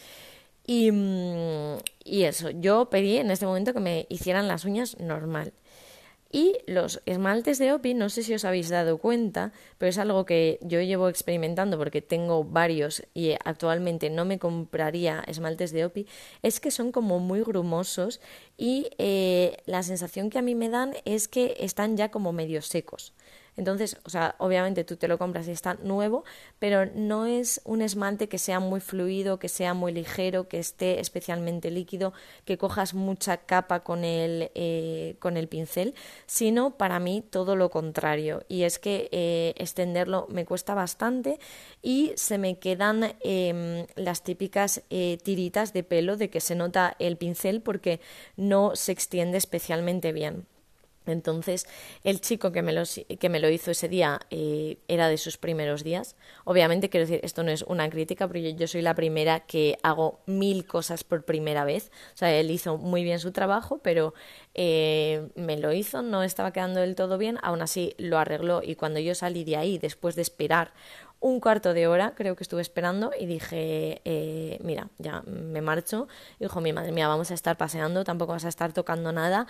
Y, 0.66 0.92
mm, 0.92 1.78
y 2.04 2.25
eso, 2.25 2.50
yo 2.50 2.90
pedí 2.90 3.16
en 3.16 3.30
este 3.30 3.47
momento 3.47 3.73
que 3.73 3.80
me 3.80 4.06
hicieran 4.11 4.49
las 4.49 4.66
uñas 4.66 5.00
normal. 5.00 5.54
Y 6.34 6.56
los 6.66 7.00
esmaltes 7.06 7.60
de 7.60 7.72
OPI, 7.72 7.94
no 7.94 8.08
sé 8.08 8.24
si 8.24 8.34
os 8.34 8.44
habéis 8.44 8.68
dado 8.68 8.98
cuenta, 8.98 9.52
pero 9.78 9.90
es 9.90 9.98
algo 9.98 10.26
que 10.26 10.58
yo 10.62 10.80
llevo 10.80 11.08
experimentando 11.08 11.78
porque 11.78 12.02
tengo 12.02 12.42
varios 12.42 13.04
y 13.14 13.36
actualmente 13.44 14.10
no 14.10 14.24
me 14.24 14.40
compraría 14.40 15.22
esmaltes 15.28 15.70
de 15.70 15.84
OPI, 15.84 16.08
es 16.42 16.58
que 16.58 16.72
son 16.72 16.90
como 16.90 17.20
muy 17.20 17.42
grumosos 17.42 18.20
y 18.58 18.88
eh, 18.98 19.58
la 19.66 19.84
sensación 19.84 20.28
que 20.28 20.40
a 20.40 20.42
mí 20.42 20.56
me 20.56 20.70
dan 20.70 20.94
es 21.04 21.28
que 21.28 21.54
están 21.60 21.96
ya 21.96 22.10
como 22.10 22.32
medio 22.32 22.62
secos. 22.62 23.12
Entonces, 23.56 23.96
o 24.04 24.11
sea, 24.11 24.34
obviamente 24.38 24.84
tú 24.84 24.96
te 24.96 25.08
lo 25.08 25.18
compras 25.18 25.46
y 25.46 25.52
está 25.52 25.75
nuevo, 25.75 26.25
pero 26.58 26.87
no 26.87 27.26
es 27.26 27.61
un 27.64 27.82
esmalte 27.82 28.28
que 28.28 28.38
sea 28.38 28.61
muy 28.61 28.80
fluido, 28.80 29.38
que 29.38 29.49
sea 29.49 29.75
muy 29.75 29.92
ligero, 29.92 30.49
que 30.49 30.58
esté 30.58 31.00
especialmente 31.00 31.70
líquido, 31.70 32.12
que 32.44 32.58
cojas 32.58 32.94
mucha 32.94 33.38
capa 33.38 33.80
con 33.80 34.04
el, 34.04 34.50
eh, 34.54 35.16
con 35.20 35.37
el 35.37 35.49
pincel, 35.49 35.94
sino 36.26 36.76
para 36.76 36.99
mí 36.99 37.23
todo 37.28 37.54
lo 37.54 37.70
contrario. 37.70 38.44
Y 38.49 38.62
es 38.62 38.78
que 38.78 39.08
eh, 39.12 39.54
extenderlo 39.56 40.26
me 40.28 40.44
cuesta 40.44 40.75
bastante 40.75 41.38
y 41.82 42.12
se 42.16 42.38
me 42.38 42.58
quedan 42.58 43.14
em, 43.20 43.87
las 43.94 44.23
típicas 44.23 44.82
eh, 44.90 45.18
tiritas 45.23 45.73
de 45.73 45.84
pelo 45.84 46.16
de 46.16 46.30
que 46.30 46.40
se 46.40 46.54
nota 46.54 46.96
el 46.99 47.16
pincel 47.16 47.61
porque 47.61 48.00
no 48.37 48.75
se 48.75 48.92
extiende 48.92 49.38
especialmente 49.38 50.12
bien. 50.12 50.46
Entonces, 51.06 51.66
el 52.02 52.20
chico 52.20 52.52
que 52.52 52.62
me 52.62 52.73
lo, 52.73 52.82
que 53.18 53.28
me 53.28 53.40
lo 53.40 53.49
hizo 53.50 53.70
ese 53.70 53.88
día 53.88 54.20
eh, 54.30 54.78
era 54.88 55.08
de 55.08 55.18
sus 55.18 55.37
primeros 55.37 55.84
días. 55.84 56.16
Obviamente, 56.44 56.88
quiero 56.88 57.06
decir, 57.06 57.20
esto 57.23 57.42
no 57.42 57.50
es 57.50 57.62
una 57.62 57.88
crítica, 57.90 58.26
porque 58.26 58.54
yo 58.54 58.66
soy 58.66 58.82
la 58.82 58.94
primera 58.94 59.40
que 59.40 59.78
hago 59.82 60.20
mil 60.26 60.66
cosas 60.66 61.04
por 61.04 61.25
primera 61.25 61.64
vez. 61.64 61.90
O 62.14 62.16
sea, 62.16 62.32
él 62.32 62.50
hizo 62.50 62.78
muy 62.78 63.04
bien 63.04 63.18
su 63.18 63.32
trabajo, 63.32 63.78
pero 63.82 64.14
eh, 64.54 65.28
me 65.34 65.56
lo 65.56 65.73
hizo, 65.73 66.02
no 66.02 66.23
estaba 66.23 66.52
quedando 66.52 66.80
del 66.80 66.94
todo 66.94 67.18
bien, 67.18 67.38
aún 67.42 67.62
así 67.62 67.94
lo 67.99 68.18
arregló 68.18 68.62
y 68.62 68.76
cuando 68.76 69.00
yo 69.00 69.14
salí 69.14 69.44
de 69.44 69.56
ahí, 69.56 69.78
después 69.78 70.14
de 70.14 70.23
esperar 70.23 70.73
un 71.20 71.40
cuarto 71.40 71.73
de 71.73 71.87
hora, 71.87 72.14
creo 72.14 72.37
que 72.37 72.44
estuve 72.44 72.61
esperando 72.61 73.11
y 73.18 73.25
dije, 73.25 74.02
eh, 74.04 74.58
mira, 74.62 74.90
ya 74.99 75.23
me 75.23 75.62
marcho. 75.62 76.06
dijo 76.38 76.61
mi 76.61 76.75
madre 76.75 76.92
mía, 76.92 77.08
vamos 77.08 77.30
a 77.30 77.34
estar 77.34 77.56
paseando, 77.56 78.04
tampoco 78.04 78.32
vas 78.32 78.44
a 78.44 78.50
estar 78.50 78.75
tocando 78.75 79.11
nada, 79.11 79.46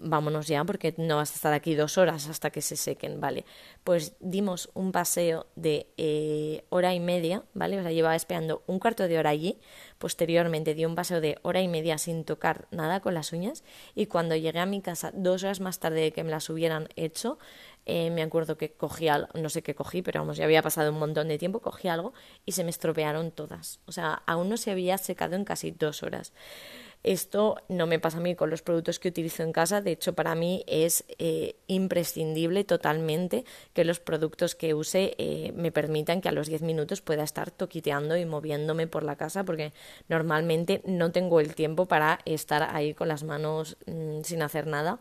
vámonos 0.00 0.46
ya 0.46 0.64
porque 0.64 0.94
no 0.96 1.16
vas 1.16 1.32
a 1.32 1.34
estar 1.34 1.52
aquí 1.52 1.74
dos 1.74 1.98
horas 1.98 2.28
hasta 2.28 2.50
que 2.50 2.62
se 2.62 2.76
sequen, 2.76 3.20
¿vale? 3.20 3.44
Pues 3.84 4.14
dimos 4.20 4.70
un 4.74 4.92
paseo 4.92 5.46
de 5.56 5.88
eh, 5.96 6.64
hora 6.70 6.94
y 6.94 7.00
media, 7.00 7.44
¿vale? 7.54 7.78
O 7.78 7.82
sea, 7.82 7.92
llevaba 7.92 8.16
esperando 8.16 8.62
un 8.66 8.78
cuarto 8.78 9.08
de 9.08 9.18
hora 9.18 9.30
allí, 9.30 9.58
posteriormente 9.98 10.74
di 10.74 10.84
un 10.84 10.94
paseo 10.94 11.20
de 11.20 11.38
hora 11.42 11.60
y 11.60 11.68
media 11.68 11.98
sin 11.98 12.24
tocar 12.24 12.68
nada 12.70 13.00
con 13.00 13.14
las 13.14 13.32
uñas 13.32 13.64
y 13.94 14.06
cuando 14.06 14.36
llegué 14.36 14.58
a 14.60 14.66
mi 14.66 14.80
casa 14.80 15.10
dos 15.14 15.42
horas 15.42 15.60
más 15.60 15.78
tarde 15.78 16.00
de 16.00 16.12
que 16.12 16.24
me 16.24 16.30
las 16.30 16.48
hubieran 16.50 16.88
hecho, 16.96 17.38
eh, 17.90 18.10
me 18.10 18.22
acuerdo 18.22 18.58
que 18.58 18.72
cogí 18.72 19.08
algo, 19.08 19.28
no 19.34 19.48
sé 19.48 19.62
qué 19.62 19.74
cogí, 19.74 20.02
pero 20.02 20.20
vamos, 20.20 20.36
ya 20.36 20.44
había 20.44 20.60
pasado 20.60 20.92
un 20.92 20.98
montón 20.98 21.28
de 21.28 21.38
tiempo, 21.38 21.60
cogí 21.60 21.88
algo 21.88 22.12
y 22.44 22.52
se 22.52 22.62
me 22.62 22.68
estropearon 22.68 23.30
todas. 23.30 23.80
O 23.86 23.92
sea, 23.92 24.22
aún 24.26 24.50
no 24.50 24.58
se 24.58 24.70
había 24.70 24.98
secado 24.98 25.36
en 25.36 25.44
casi 25.44 25.70
dos 25.70 26.02
horas. 26.02 26.34
Esto 27.04 27.56
no 27.68 27.86
me 27.86 27.98
pasa 27.98 28.18
a 28.18 28.20
mí 28.20 28.34
con 28.34 28.50
los 28.50 28.62
productos 28.62 28.98
que 28.98 29.08
utilizo 29.08 29.42
en 29.42 29.52
casa, 29.52 29.80
de 29.80 29.92
hecho 29.92 30.14
para 30.14 30.34
mí 30.34 30.64
es 30.66 31.04
eh, 31.18 31.56
imprescindible 31.68 32.64
totalmente 32.64 33.44
que 33.72 33.84
los 33.84 34.00
productos 34.00 34.54
que 34.54 34.74
use 34.74 35.14
eh, 35.18 35.52
me 35.54 35.70
permitan 35.70 36.20
que 36.20 36.28
a 36.28 36.32
los 36.32 36.48
10 36.48 36.62
minutos 36.62 37.00
pueda 37.00 37.22
estar 37.22 37.50
toquiteando 37.50 38.16
y 38.16 38.24
moviéndome 38.24 38.86
por 38.86 39.04
la 39.04 39.16
casa 39.16 39.44
porque 39.44 39.72
normalmente 40.08 40.82
no 40.84 41.12
tengo 41.12 41.40
el 41.40 41.54
tiempo 41.54 41.86
para 41.86 42.18
estar 42.24 42.74
ahí 42.74 42.94
con 42.94 43.08
las 43.08 43.22
manos 43.22 43.76
mm, 43.86 44.22
sin 44.22 44.42
hacer 44.42 44.66
nada 44.66 45.00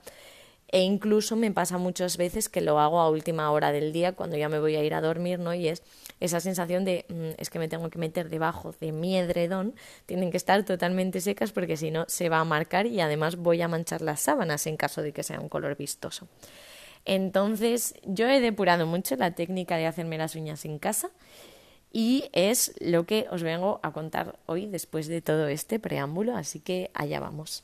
e 0.70 0.82
incluso 0.82 1.36
me 1.36 1.52
pasa 1.52 1.78
muchas 1.78 2.18
veces 2.18 2.50
que 2.50 2.62
lo 2.62 2.80
hago 2.80 3.00
a 3.00 3.10
última 3.10 3.50
hora 3.52 3.72
del 3.72 3.94
día 3.94 4.14
cuando 4.14 4.36
ya 4.36 4.50
me 4.50 4.60
voy 4.60 4.76
a 4.76 4.84
ir 4.84 4.94
a 4.94 5.02
dormir, 5.02 5.40
¿no? 5.40 5.54
Y 5.54 5.70
es 5.70 5.82
esa 6.20 6.40
sensación 6.40 6.84
de 6.84 7.06
mm, 7.08 7.42
es 7.42 7.50
que 7.50 7.60
me 7.60 7.70
tengo 7.70 7.90
que 7.90 8.00
meter 8.00 8.30
debajo 8.30 8.74
de 8.80 8.92
mi 8.92 9.18
edredón, 9.18 9.76
tienen 10.06 10.32
que 10.32 10.38
estar 10.38 10.64
totalmente 10.66 11.22
secas 11.22 11.52
porque 11.52 11.78
si 11.78 11.92
no 11.92 12.06
se 12.08 12.30
va 12.30 12.40
a 12.40 12.46
marcar 12.46 12.86
y 12.86 13.00
además 13.00 13.38
voy 13.38 13.62
a 13.62 13.68
manchar 13.68 14.02
las 14.02 14.20
sábanas 14.20 14.68
en 14.68 14.78
caso 14.78 15.02
de 15.02 15.14
que 15.14 15.24
sea 15.24 15.40
un 15.40 15.50
color 15.50 15.78
vistoso. 15.78 16.28
Entonces, 17.06 17.96
yo 18.04 18.28
he 18.28 18.42
depurado 18.42 18.86
mucho 18.86 19.16
la 19.16 19.32
técnica 19.32 19.78
de 19.78 19.86
hacerme 19.86 20.18
las 20.18 20.36
uñas 20.36 20.66
en 20.66 20.80
casa 20.80 21.10
y 21.94 22.26
es 22.34 22.74
lo 22.82 23.06
que 23.06 23.28
os 23.32 23.44
vengo 23.44 23.80
a 23.82 23.94
contar 23.94 24.38
hoy 24.46 24.66
después 24.66 25.08
de 25.08 25.22
todo 25.22 25.48
este 25.48 25.80
preámbulo, 25.80 26.36
así 26.36 26.60
que 26.60 26.92
allá 26.94 27.22
vamos. 27.22 27.64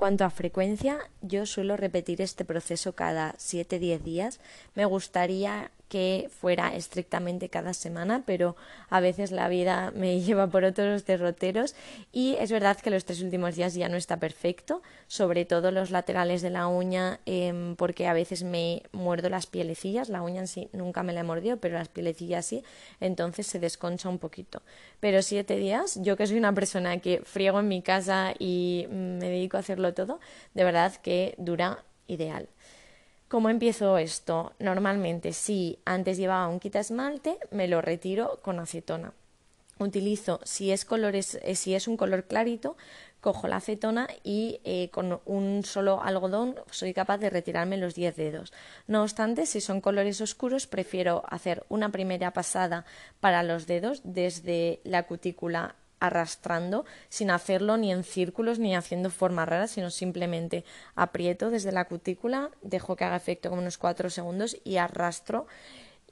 Cuanto 0.00 0.24
a 0.24 0.30
frecuencia, 0.30 0.98
yo 1.20 1.44
suelo 1.44 1.76
repetir 1.76 2.22
este 2.22 2.46
proceso 2.46 2.94
cada 2.94 3.34
7-10 3.34 4.00
días. 4.00 4.40
Me 4.74 4.86
gustaría 4.86 5.72
que 5.90 6.30
fuera 6.30 6.74
estrictamente 6.76 7.48
cada 7.48 7.74
semana, 7.74 8.22
pero 8.24 8.54
a 8.90 9.00
veces 9.00 9.32
la 9.32 9.48
vida 9.48 9.90
me 9.94 10.20
lleva 10.24 10.46
por 10.46 10.62
otros 10.62 11.04
derroteros 11.04 11.74
y 12.12 12.36
es 12.38 12.52
verdad 12.52 12.78
que 12.78 12.90
los 12.90 13.04
tres 13.04 13.20
últimos 13.20 13.56
días 13.56 13.74
ya 13.74 13.88
no 13.88 13.96
está 13.96 14.18
perfecto, 14.18 14.82
sobre 15.08 15.44
todo 15.44 15.72
los 15.72 15.90
laterales 15.90 16.42
de 16.42 16.50
la 16.50 16.68
uña, 16.68 17.18
em, 17.26 17.74
porque 17.74 18.06
a 18.06 18.12
veces 18.12 18.44
me 18.44 18.84
muerdo 18.92 19.28
las 19.28 19.46
pielecillas, 19.46 20.08
la 20.08 20.22
uña 20.22 20.42
en 20.42 20.48
sí 20.48 20.68
nunca 20.72 21.02
me 21.02 21.12
la 21.12 21.20
he 21.20 21.24
mordido, 21.24 21.56
pero 21.56 21.74
las 21.74 21.88
pielecillas 21.88 22.46
sí, 22.46 22.62
entonces 23.00 23.48
se 23.48 23.58
desconcha 23.58 24.08
un 24.08 24.20
poquito. 24.20 24.62
Pero 25.00 25.22
siete 25.22 25.56
días, 25.56 25.98
yo 26.00 26.16
que 26.16 26.28
soy 26.28 26.38
una 26.38 26.54
persona 26.54 26.98
que 26.98 27.20
friego 27.24 27.58
en 27.58 27.66
mi 27.66 27.82
casa 27.82 28.32
y 28.38 28.86
me 28.90 29.28
dedico 29.28 29.56
a 29.56 29.60
hacerlo 29.60 29.92
todo, 29.92 30.20
de 30.54 30.62
verdad 30.62 30.94
que 31.02 31.34
dura 31.36 31.84
ideal. 32.06 32.48
¿Cómo 33.30 33.48
empiezo 33.48 33.96
esto? 33.96 34.54
Normalmente, 34.58 35.32
si 35.32 35.78
antes 35.84 36.16
llevaba 36.16 36.48
un 36.48 36.58
quita 36.58 36.80
esmalte, 36.80 37.38
me 37.52 37.68
lo 37.68 37.80
retiro 37.80 38.40
con 38.42 38.58
acetona. 38.58 39.12
Utilizo, 39.78 40.40
si 40.42 40.72
es, 40.72 40.84
colores, 40.84 41.38
eh, 41.44 41.54
si 41.54 41.76
es 41.76 41.86
un 41.86 41.96
color 41.96 42.24
clarito, 42.24 42.76
cojo 43.20 43.46
la 43.46 43.58
acetona 43.58 44.08
y 44.24 44.60
eh, 44.64 44.90
con 44.90 45.20
un 45.26 45.62
solo 45.62 46.02
algodón 46.02 46.56
soy 46.72 46.92
capaz 46.92 47.18
de 47.18 47.30
retirarme 47.30 47.76
los 47.76 47.94
10 47.94 48.16
dedos. 48.16 48.52
No 48.88 49.02
obstante, 49.02 49.46
si 49.46 49.60
son 49.60 49.80
colores 49.80 50.20
oscuros, 50.20 50.66
prefiero 50.66 51.22
hacer 51.28 51.64
una 51.68 51.92
primera 51.92 52.32
pasada 52.32 52.84
para 53.20 53.44
los 53.44 53.68
dedos 53.68 54.00
desde 54.02 54.80
la 54.82 55.04
cutícula 55.04 55.76
arrastrando 56.00 56.84
sin 57.08 57.30
hacerlo 57.30 57.76
ni 57.76 57.92
en 57.92 58.02
círculos 58.02 58.58
ni 58.58 58.74
haciendo 58.74 59.10
formas 59.10 59.48
raras, 59.48 59.70
sino 59.70 59.90
simplemente 59.90 60.64
aprieto 60.94 61.50
desde 61.50 61.72
la 61.72 61.84
cutícula, 61.86 62.50
dejo 62.62 62.96
que 62.96 63.04
haga 63.04 63.16
efecto 63.16 63.50
como 63.50 63.62
unos 63.62 63.78
cuatro 63.78 64.10
segundos 64.10 64.56
y 64.64 64.76
arrastro. 64.76 65.46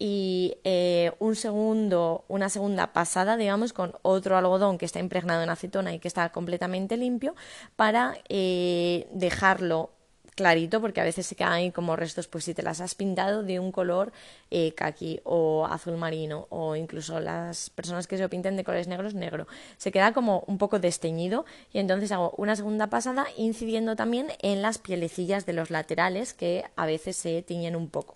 Y 0.00 0.59
eh, 0.62 1.11
un 1.18 1.35
segundo, 1.35 2.25
una 2.28 2.49
segunda 2.50 2.92
pasada, 2.92 3.37
digamos, 3.37 3.73
con 3.73 3.95
otro 4.02 4.37
algodón 4.37 4.78
que 4.78 4.85
está 4.85 5.00
impregnado 5.00 5.42
en 5.42 5.50
acetona 5.50 5.92
y 5.92 5.99
que 5.99 6.07
está 6.07 6.30
completamente 6.30 6.97
limpio 6.97 7.35
para 7.75 8.16
eh, 8.28 9.09
dejarlo 9.11 9.90
clarito 10.38 10.80
porque 10.80 11.00
a 11.00 11.04
veces 11.04 11.26
se 11.26 11.35
quedan 11.35 11.52
ahí 11.52 11.73
como 11.73 11.97
restos 11.97 12.28
pues 12.28 12.45
si 12.45 12.54
te 12.54 12.62
las 12.62 12.80
has 12.80 12.95
pintado 12.95 13.42
de 13.42 13.59
un 13.59 13.73
color 13.73 14.12
eh, 14.52 14.73
kaki 14.73 15.21
o 15.25 15.66
azul 15.66 15.97
marino 15.97 16.47
o 16.50 16.76
incluso 16.76 17.18
las 17.18 17.71
personas 17.71 18.07
que 18.07 18.16
se 18.16 18.23
lo 18.23 18.30
pinten 18.30 18.57
de 18.57 18.62
colores 18.62 18.87
negros 18.87 19.14
negro. 19.14 19.49
Se 19.78 19.90
queda 19.90 20.12
como 20.12 20.45
un 20.47 20.57
poco 20.59 20.78
desteñido 20.78 21.45
y 21.73 21.80
entonces 21.80 22.12
hago 22.12 22.33
una 22.37 22.54
segunda 22.54 22.87
pasada 22.87 23.26
incidiendo 23.37 23.97
también 23.97 24.28
en 24.40 24.62
las 24.62 24.78
pielecillas 24.78 25.45
de 25.45 25.54
los 25.54 25.71
laterales 25.71 26.35
que 26.35 26.64
a 26.76 26.87
veces 26.87 27.16
se 27.16 27.42
tiñen 27.42 27.75
un 27.75 27.88
poco. 27.88 28.14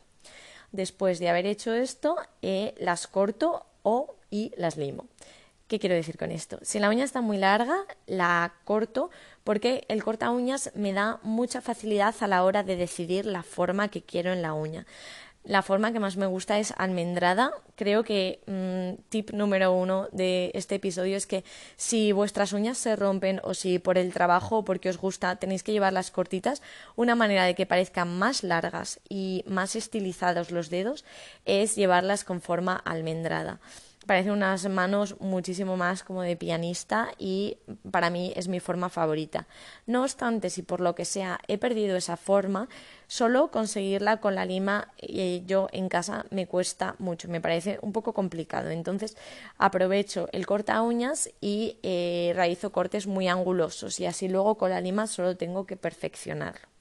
Después 0.71 1.19
de 1.19 1.29
haber 1.29 1.47
hecho 1.47 1.75
esto 1.75 2.17
eh, 2.41 2.75
las 2.79 3.09
corto 3.09 3.67
o 3.83 4.15
y 4.31 4.53
las 4.57 4.77
limo 4.77 5.07
¿Qué 5.73 5.79
quiero 5.79 5.95
decir 5.95 6.19
con 6.19 6.31
esto? 6.31 6.59
Si 6.61 6.79
la 6.79 6.91
uña 6.91 7.03
está 7.03 7.23
muy 7.23 7.39
larga, 7.39 7.87
la 8.07 8.53
corto 8.65 9.09
porque 9.43 9.87
el 9.89 10.05
corta 10.05 10.31
uñas 10.31 10.71
me 10.75 10.93
da 10.93 11.19
mucha 11.23 11.63
facilidad 11.63 12.15
a 12.21 12.27
la 12.27 12.45
hora 12.45 12.63
de 12.63 12.77
decidir 12.77 13.25
la 13.25 13.43
forma 13.43 13.89
que 13.89 14.03
quiero 14.03 14.35
en 14.35 14.43
la 14.43 14.53
uña. 14.53 14.85
La 15.45 15.63
forma 15.63 15.91
que 15.91 15.99
más 15.99 16.19
me 16.19 16.27
gusta 16.27 16.59
es 16.59 16.75
almendrada. 16.77 17.53
Creo 17.75 18.05
que 18.05 18.43
mm, 18.47 19.01
tip 19.09 19.31
número 19.31 19.73
uno 19.73 20.09
de 20.13 20.51
este 20.53 20.75
episodio 20.75 21.17
es 21.17 21.27
que 21.27 21.43
si 21.77 22.13
vuestras 22.13 22.53
uñas 22.53 22.77
se 22.77 22.95
rompen 22.95 23.41
o 23.43 23.55
si 23.55 23.79
por 23.79 23.97
el 23.97 24.13
trabajo 24.13 24.59
o 24.59 24.65
porque 24.67 24.91
os 24.91 24.99
gusta 24.99 25.37
tenéis 25.37 25.63
que 25.63 25.73
llevarlas 25.73 26.11
cortitas, 26.11 26.61
una 26.97 27.15
manera 27.15 27.47
de 27.47 27.55
que 27.55 27.65
parezcan 27.65 28.19
más 28.19 28.43
largas 28.43 29.01
y 29.09 29.43
más 29.47 29.75
estilizados 29.75 30.51
los 30.51 30.69
dedos 30.69 31.07
es 31.47 31.77
llevarlas 31.77 32.25
con 32.25 32.43
forma 32.43 32.77
almendrada 32.77 33.59
parecen 34.05 34.33
unas 34.33 34.69
manos 34.69 35.17
muchísimo 35.21 35.77
más 35.77 36.03
como 36.03 36.23
de 36.23 36.37
pianista 36.37 37.11
y 37.19 37.59
para 37.91 38.11
mí 38.11 38.33
es 38.37 38.49
mi 38.49 38.61
forma 38.61 38.89
favorita. 38.89 39.47
No 39.87 40.03
obstante, 40.03 40.51
si 40.51 40.63
por 40.63 40.81
lo 40.81 40.95
que 40.95 41.05
sea 41.05 41.39
he 41.49 41.59
perdido 41.59 41.97
esa 41.97 42.17
forma, 42.17 42.69
solo 43.07 43.51
conseguirla 43.51 44.19
con 44.21 44.35
la 44.35 44.45
lima 44.45 44.89
eh, 44.99 45.43
yo 45.47 45.69
en 45.73 45.89
casa 45.89 46.27
me 46.31 46.47
cuesta 46.47 46.97
mucho, 46.99 47.29
me 47.29 47.41
parece 47.41 47.79
un 47.83 47.93
poco 47.93 48.13
complicado. 48.13 48.71
Entonces 48.71 49.17
aprovecho 49.59 50.29
el 50.33 50.47
corta 50.47 50.83
uñas 50.83 51.31
y 51.41 51.79
eh, 51.83 52.33
realizo 52.35 52.73
cortes 52.73 53.07
muy 53.07 53.29
angulosos 53.29 54.01
y 54.01 54.07
así 54.07 54.29
luego 54.29 54.57
con 54.57 54.71
la 54.71 54.81
lima 54.81 55.07
solo 55.07 55.37
tengo 55.37 55.67
que 55.67 55.77
perfeccionarlo 55.77 56.72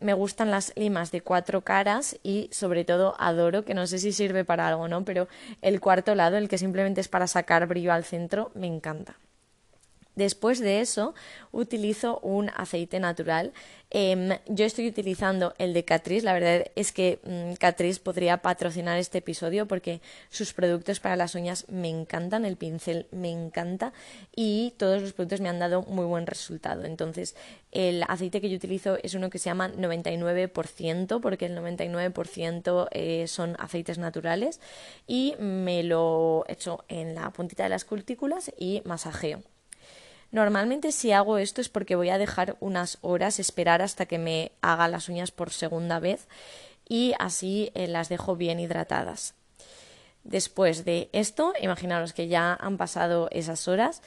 me 0.00 0.14
gustan 0.14 0.50
las 0.50 0.72
limas 0.76 1.10
de 1.10 1.20
cuatro 1.20 1.62
caras 1.62 2.18
y 2.22 2.48
sobre 2.52 2.84
todo 2.84 3.14
adoro, 3.18 3.64
que 3.64 3.74
no 3.74 3.86
sé 3.86 3.98
si 3.98 4.12
sirve 4.12 4.44
para 4.44 4.68
algo, 4.68 4.88
¿no? 4.88 5.04
Pero 5.04 5.28
el 5.62 5.80
cuarto 5.80 6.14
lado, 6.14 6.36
el 6.36 6.48
que 6.48 6.58
simplemente 6.58 7.00
es 7.00 7.08
para 7.08 7.26
sacar 7.26 7.66
brillo 7.66 7.92
al 7.92 8.04
centro, 8.04 8.50
me 8.54 8.66
encanta. 8.66 9.16
Después 10.20 10.60
de 10.60 10.82
eso, 10.82 11.14
utilizo 11.50 12.18
un 12.18 12.50
aceite 12.50 13.00
natural. 13.00 13.54
Em, 13.88 14.36
yo 14.48 14.66
estoy 14.66 14.86
utilizando 14.86 15.54
el 15.56 15.72
de 15.72 15.86
Catrice. 15.86 16.26
La 16.26 16.34
verdad 16.34 16.66
es 16.76 16.92
que 16.92 17.20
mm, 17.24 17.54
Catrice 17.54 18.00
podría 18.00 18.36
patrocinar 18.36 18.98
este 18.98 19.16
episodio 19.18 19.66
porque 19.66 20.02
sus 20.28 20.52
productos 20.52 21.00
para 21.00 21.16
las 21.16 21.34
uñas 21.34 21.64
me 21.70 21.88
encantan, 21.88 22.44
el 22.44 22.58
pincel 22.58 23.06
me 23.12 23.30
encanta 23.30 23.94
y 24.36 24.74
todos 24.76 25.00
los 25.00 25.14
productos 25.14 25.40
me 25.40 25.48
han 25.48 25.58
dado 25.58 25.80
muy 25.84 26.04
buen 26.04 26.26
resultado. 26.26 26.84
Entonces, 26.84 27.34
el 27.72 28.02
aceite 28.06 28.42
que 28.42 28.50
yo 28.50 28.56
utilizo 28.56 28.98
es 29.02 29.14
uno 29.14 29.30
que 29.30 29.38
se 29.38 29.48
llama 29.48 29.72
99% 29.72 31.22
porque 31.22 31.46
el 31.46 31.56
99% 31.56 32.88
eh, 32.90 33.26
son 33.26 33.56
aceites 33.58 33.96
naturales 33.96 34.60
y 35.06 35.34
me 35.38 35.82
lo 35.82 36.44
echo 36.46 36.84
en 36.88 37.14
la 37.14 37.30
puntita 37.30 37.62
de 37.62 37.70
las 37.70 37.86
cutículas 37.86 38.52
y 38.58 38.82
masajeo. 38.84 39.42
Normalmente 40.32 40.92
si 40.92 41.12
hago 41.12 41.38
esto 41.38 41.60
es 41.60 41.68
porque 41.68 41.96
voy 41.96 42.10
a 42.10 42.18
dejar 42.18 42.56
unas 42.60 42.98
horas 43.00 43.40
esperar 43.40 43.82
hasta 43.82 44.06
que 44.06 44.18
me 44.18 44.52
haga 44.60 44.88
las 44.88 45.08
uñas 45.08 45.32
por 45.32 45.50
segunda 45.50 45.98
vez 45.98 46.28
y 46.88 47.14
así 47.18 47.70
eh, 47.74 47.88
las 47.88 48.08
dejo 48.08 48.36
bien 48.36 48.60
hidratadas. 48.60 49.34
Después 50.22 50.84
de 50.84 51.08
esto, 51.12 51.54
imaginaros 51.60 52.12
que 52.12 52.28
ya 52.28 52.54
han 52.54 52.76
pasado 52.76 53.28
esas 53.32 53.66
horas 53.68 54.02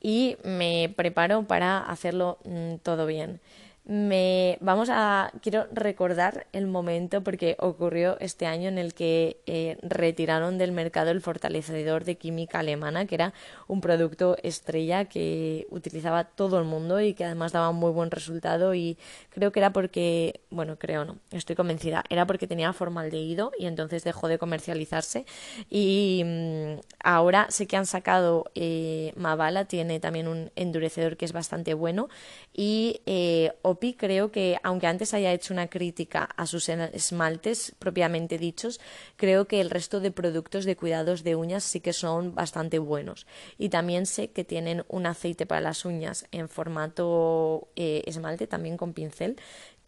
y 0.00 0.36
me 0.42 0.92
preparo 0.96 1.42
para 1.42 1.78
hacerlo 1.78 2.38
mm, 2.44 2.76
todo 2.76 3.06
bien 3.06 3.40
me 3.88 4.58
vamos 4.60 4.90
a 4.92 5.32
quiero 5.40 5.66
recordar 5.72 6.46
el 6.52 6.66
momento 6.66 7.22
porque 7.24 7.56
ocurrió 7.58 8.18
este 8.20 8.44
año 8.44 8.68
en 8.68 8.76
el 8.76 8.92
que 8.92 9.40
eh, 9.46 9.78
retiraron 9.80 10.58
del 10.58 10.72
mercado 10.72 11.10
el 11.10 11.22
fortalecedor 11.22 12.04
de 12.04 12.16
química 12.16 12.58
alemana 12.58 13.06
que 13.06 13.14
era 13.14 13.32
un 13.66 13.80
producto 13.80 14.36
estrella 14.42 15.06
que 15.06 15.66
utilizaba 15.70 16.24
todo 16.24 16.58
el 16.58 16.66
mundo 16.66 17.00
y 17.00 17.14
que 17.14 17.24
además 17.24 17.52
daba 17.52 17.72
muy 17.72 17.90
buen 17.90 18.10
resultado. 18.10 18.74
Y 18.74 18.98
creo 19.30 19.52
que 19.52 19.60
era 19.60 19.72
porque 19.72 20.42
bueno 20.50 20.78
creo 20.78 21.06
no 21.06 21.16
estoy 21.30 21.56
convencida 21.56 22.04
era 22.10 22.26
porque 22.26 22.46
tenía 22.46 22.74
formaldehído 22.74 23.52
y 23.58 23.64
entonces 23.64 24.04
dejó 24.04 24.28
de 24.28 24.36
comercializarse. 24.36 25.24
Y 25.70 26.22
mm, 26.26 26.80
ahora 27.02 27.46
sé 27.48 27.66
que 27.66 27.78
han 27.78 27.86
sacado 27.86 28.50
eh, 28.54 29.14
Mavala 29.16 29.64
tiene 29.64 29.98
también 29.98 30.28
un 30.28 30.50
endurecedor 30.56 31.16
que 31.16 31.24
es 31.24 31.32
bastante 31.32 31.72
bueno 31.72 32.10
y 32.52 33.00
eh, 33.06 33.52
creo 33.98 34.30
que, 34.30 34.58
aunque 34.62 34.86
antes 34.86 35.14
haya 35.14 35.32
hecho 35.32 35.54
una 35.54 35.68
crítica 35.68 36.24
a 36.36 36.46
sus 36.46 36.68
esmaltes 36.68 37.74
propiamente 37.78 38.38
dichos, 38.38 38.80
creo 39.16 39.46
que 39.46 39.60
el 39.60 39.70
resto 39.70 40.00
de 40.00 40.10
productos 40.10 40.64
de 40.64 40.76
cuidados 40.76 41.24
de 41.24 41.36
uñas 41.36 41.64
sí 41.64 41.80
que 41.80 41.92
son 41.92 42.34
bastante 42.34 42.78
buenos. 42.78 43.26
Y 43.56 43.68
también 43.68 44.06
sé 44.06 44.30
que 44.30 44.44
tienen 44.44 44.84
un 44.88 45.06
aceite 45.06 45.46
para 45.46 45.60
las 45.60 45.84
uñas 45.84 46.26
en 46.32 46.48
formato 46.48 47.68
eh, 47.76 48.02
esmalte, 48.06 48.46
también 48.46 48.76
con 48.76 48.92
pincel, 48.92 49.36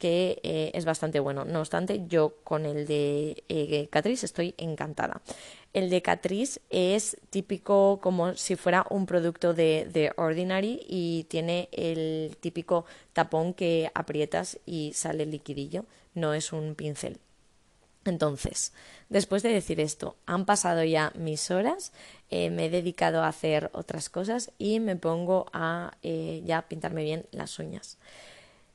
que 0.01 0.41
eh, 0.43 0.71
es 0.75 0.87
bastante 0.87 1.21
bueno. 1.21 1.45
No 1.45 1.61
obstante, 1.61 2.03
yo 2.09 2.37
con 2.43 2.65
el 2.65 2.87
de 2.87 3.45
eh, 3.49 3.87
Catrice 3.91 4.25
estoy 4.27 4.55
encantada. 4.57 5.21
El 5.73 5.89
de 5.89 6.03
Catrice 6.03 6.61
es 6.69 7.17
típico 7.31 8.01
como 8.03 8.35
si 8.35 8.57
fuera 8.57 8.87
un 8.91 9.07
producto 9.07 9.55
de, 9.55 9.89
de, 9.93 10.13
Ordinary 10.17 10.85
y 10.89 11.25
tiene 11.29 11.69
el 11.71 12.37
típico 12.41 12.87
tapón 13.13 13.55
que 13.55 13.91
aprietas 13.95 14.59
y 14.67 14.93
sale 14.95 15.23
el 15.23 15.31
liquidillo, 15.31 15.85
no 16.15 16.35
es 16.35 16.53
un 16.53 16.75
pincel. 16.75 17.19
Entonces, 18.05 18.73
después 19.11 19.43
de 19.43 19.51
decir 19.51 19.79
esto, 19.79 20.17
han 20.27 20.47
pasado 20.47 20.83
ya 20.83 21.13
mis 21.15 21.51
horas, 21.51 21.93
eh, 22.31 22.51
me 22.51 22.67
he 22.67 22.71
dedicado 22.71 23.23
a 23.23 23.29
hacer 23.29 23.71
otras 23.73 24.09
cosas 24.09 24.51
y 24.59 24.81
me 24.81 24.97
pongo 24.97 25.47
a 25.53 25.93
ya 26.03 26.63
pintarme 26.63 27.05
bien 27.05 27.27
las 27.31 27.59
uñas. 27.59 27.99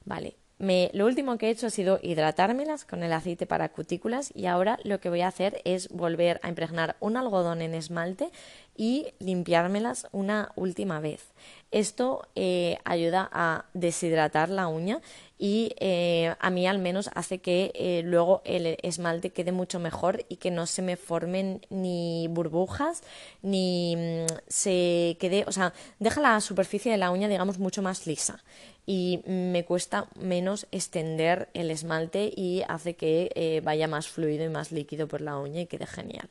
Vale, 0.05 0.35
lo 0.57 1.05
último 1.05 1.38
que 1.38 1.47
he 1.47 1.50
hecho 1.50 1.67
ha 1.67 1.69
sido 1.69 2.00
hidratármelas 2.01 2.85
con 2.85 3.03
el 3.03 3.12
aceite 3.12 3.45
para 3.45 3.69
cutículas 3.69 4.31
y 4.33 4.45
ahora 4.45 4.79
lo 4.83 5.00
que 5.00 5.09
voy 5.09 5.21
a 5.21 5.27
hacer 5.27 5.62
es 5.65 5.89
volver 5.89 6.39
a 6.43 6.50
impregnar 6.50 6.95
un 7.00 7.17
algodón 7.17 7.62
en 7.62 7.73
esmalte 7.73 8.30
y 8.77 9.07
limpiármelas 9.19 10.07
una 10.11 10.51
última 10.55 10.99
vez. 10.99 11.33
Esto 11.71 12.27
eh, 12.35 12.77
ayuda 12.85 13.29
a 13.33 13.65
deshidratar 13.73 14.49
la 14.49 14.67
uña 14.67 15.01
y 15.38 15.75
eh, 15.79 16.33
a 16.39 16.49
mí 16.49 16.67
al 16.67 16.79
menos 16.79 17.09
hace 17.13 17.39
que 17.39 17.71
eh, 17.75 18.01
luego 18.05 18.41
el 18.45 18.77
esmalte 18.81 19.31
quede 19.31 19.51
mucho 19.51 19.79
mejor 19.79 20.25
y 20.29 20.38
que 20.38 20.51
no 20.51 20.67
se 20.67 20.81
me 20.81 20.95
formen 20.95 21.65
ni 21.69 22.27
burbujas 22.29 23.03
ni 23.41 23.95
mm, 23.97 24.25
se 24.47 25.17
quede, 25.19 25.43
o 25.47 25.51
sea, 25.51 25.73
deja 25.99 26.21
la 26.21 26.39
superficie 26.39 26.91
de 26.91 26.97
la 26.97 27.11
uña 27.11 27.27
digamos 27.27 27.59
mucho 27.59 27.81
más 27.81 28.07
lisa 28.07 28.41
y 28.85 29.21
me 29.25 29.65
cuesta 29.65 30.07
menos 30.17 30.67
extender 30.71 31.49
el 31.53 31.71
esmalte 31.71 32.31
y 32.33 32.63
hace 32.69 32.95
que 32.95 33.61
vaya 33.65 33.88
más 33.88 34.07
fluido 34.07 34.45
y 34.45 34.49
más 34.49 34.71
líquido 34.71 35.07
por 35.07 35.21
la 35.21 35.38
uña 35.38 35.61
y 35.61 35.65
quede 35.65 35.88
genial. 35.88 36.29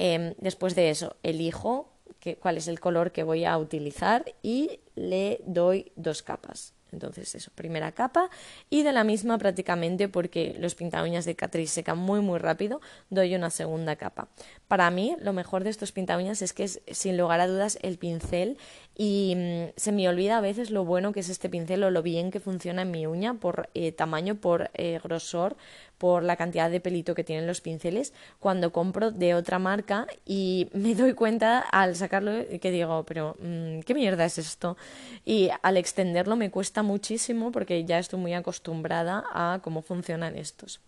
Em, 0.00 0.34
después 0.38 0.74
de 0.76 0.90
eso, 0.90 1.16
elijo 1.24 1.92
cuál 2.40 2.56
es 2.56 2.68
el 2.68 2.80
color 2.80 3.12
que 3.12 3.22
voy 3.22 3.44
a 3.44 3.56
utilizar 3.58 4.24
y 4.42 4.80
le 4.94 5.40
doy 5.44 5.92
dos 5.96 6.22
capas. 6.22 6.74
Entonces, 6.90 7.34
eso, 7.34 7.50
primera 7.54 7.92
capa 7.92 8.30
y 8.70 8.82
de 8.82 8.92
la 8.92 9.04
misma 9.04 9.36
prácticamente 9.36 10.08
porque 10.08 10.56
los 10.58 10.74
pinta 10.74 11.02
uñas 11.02 11.26
de 11.26 11.36
Catrice 11.36 11.74
secan 11.74 11.98
muy 11.98 12.20
muy 12.20 12.38
rápido, 12.38 12.80
doy 13.10 13.34
una 13.34 13.50
segunda 13.50 13.96
capa. 13.96 14.28
Para 14.68 14.90
mí, 14.90 15.14
lo 15.20 15.34
mejor 15.34 15.64
de 15.64 15.70
estos 15.70 15.92
pinta 15.92 16.16
uñas 16.16 16.40
es 16.40 16.54
que 16.54 16.64
es 16.64 16.80
sin 16.90 17.18
lugar 17.18 17.40
a 17.40 17.46
dudas 17.46 17.78
el 17.82 17.98
pincel 17.98 18.56
y 19.00 19.34
mm, 19.36 19.72
se 19.76 19.92
me 19.92 20.08
olvida 20.08 20.38
a 20.38 20.40
veces 20.40 20.70
lo 20.70 20.84
bueno 20.84 21.12
que 21.12 21.20
es 21.20 21.28
este 21.28 21.48
pincel 21.48 21.84
o 21.84 21.90
lo 21.90 22.02
bien 22.02 22.32
que 22.32 22.40
funciona 22.40 22.82
en 22.82 22.90
mi 22.90 23.06
uña 23.06 23.34
por 23.34 23.70
eh, 23.74 23.92
tamaño, 23.92 24.34
por 24.34 24.70
eh, 24.74 25.00
grosor, 25.02 25.56
por 25.98 26.24
la 26.24 26.34
cantidad 26.34 26.68
de 26.68 26.80
pelito 26.80 27.14
que 27.14 27.22
tienen 27.22 27.46
los 27.46 27.60
pinceles 27.60 28.12
cuando 28.40 28.72
compro 28.72 29.12
de 29.12 29.34
otra 29.34 29.60
marca 29.60 30.08
y 30.26 30.68
me 30.74 30.96
doy 30.96 31.14
cuenta 31.14 31.60
al 31.60 31.94
sacarlo 31.94 32.32
que 32.60 32.70
digo, 32.72 33.04
pero 33.04 33.36
mm, 33.40 33.80
¿qué 33.80 33.94
mierda 33.94 34.24
es 34.24 34.36
esto? 34.36 34.76
Y 35.24 35.50
al 35.62 35.76
extenderlo 35.76 36.34
me 36.34 36.50
cuesta 36.50 36.82
muchísimo 36.82 37.52
porque 37.52 37.84
ya 37.84 38.00
estoy 38.00 38.18
muy 38.18 38.34
acostumbrada 38.34 39.24
a 39.32 39.60
cómo 39.62 39.80
funcionan 39.80 40.36
estos. 40.36 40.80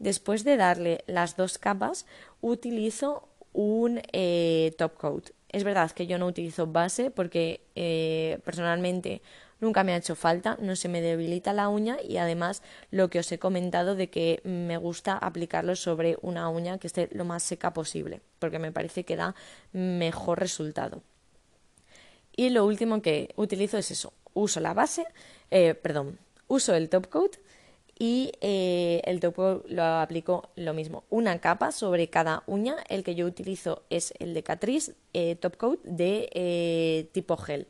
Después 0.00 0.42
de 0.42 0.56
darle 0.56 1.04
las 1.06 1.36
dos 1.36 1.58
capas, 1.58 2.06
utilizo 2.40 3.28
un 3.52 4.02
eh, 4.12 4.74
top 4.76 4.94
coat. 4.96 5.35
Es 5.56 5.64
verdad 5.64 5.90
que 5.90 6.06
yo 6.06 6.18
no 6.18 6.26
utilizo 6.26 6.66
base 6.66 7.10
porque 7.10 7.62
eh, 7.76 8.40
personalmente 8.44 9.22
nunca 9.58 9.84
me 9.84 9.94
ha 9.94 9.96
hecho 9.96 10.14
falta, 10.14 10.58
no 10.60 10.76
se 10.76 10.90
me 10.90 11.00
debilita 11.00 11.54
la 11.54 11.70
uña 11.70 11.96
y 12.06 12.18
además 12.18 12.62
lo 12.90 13.08
que 13.08 13.20
os 13.20 13.32
he 13.32 13.38
comentado 13.38 13.94
de 13.94 14.10
que 14.10 14.42
me 14.44 14.76
gusta 14.76 15.16
aplicarlo 15.16 15.74
sobre 15.74 16.18
una 16.20 16.50
uña 16.50 16.76
que 16.76 16.88
esté 16.88 17.08
lo 17.10 17.24
más 17.24 17.42
seca 17.42 17.72
posible, 17.72 18.20
porque 18.38 18.58
me 18.58 18.70
parece 18.70 19.04
que 19.04 19.16
da 19.16 19.34
mejor 19.72 20.40
resultado. 20.40 21.02
Y 22.36 22.50
lo 22.50 22.66
último 22.66 23.00
que 23.00 23.32
utilizo 23.36 23.78
es 23.78 23.90
eso, 23.90 24.12
uso 24.34 24.60
la 24.60 24.74
base, 24.74 25.06
eh, 25.50 25.72
perdón, 25.72 26.18
uso 26.48 26.74
el 26.74 26.90
top 26.90 27.08
coat 27.08 27.36
y 27.98 28.32
eh, 28.40 29.00
el 29.04 29.20
top 29.20 29.34
coat 29.34 29.66
lo 29.68 29.82
aplico 29.82 30.50
lo 30.56 30.74
mismo, 30.74 31.04
una 31.10 31.40
capa 31.40 31.72
sobre 31.72 32.08
cada 32.08 32.42
uña, 32.46 32.76
el 32.88 33.02
que 33.02 33.14
yo 33.14 33.26
utilizo 33.26 33.84
es 33.90 34.12
el 34.18 34.34
de 34.34 34.42
Catrice 34.42 34.94
eh, 35.12 35.36
top 35.36 35.56
coat 35.56 35.82
de 35.84 37.08
tipo 37.12 37.36
gel 37.36 37.66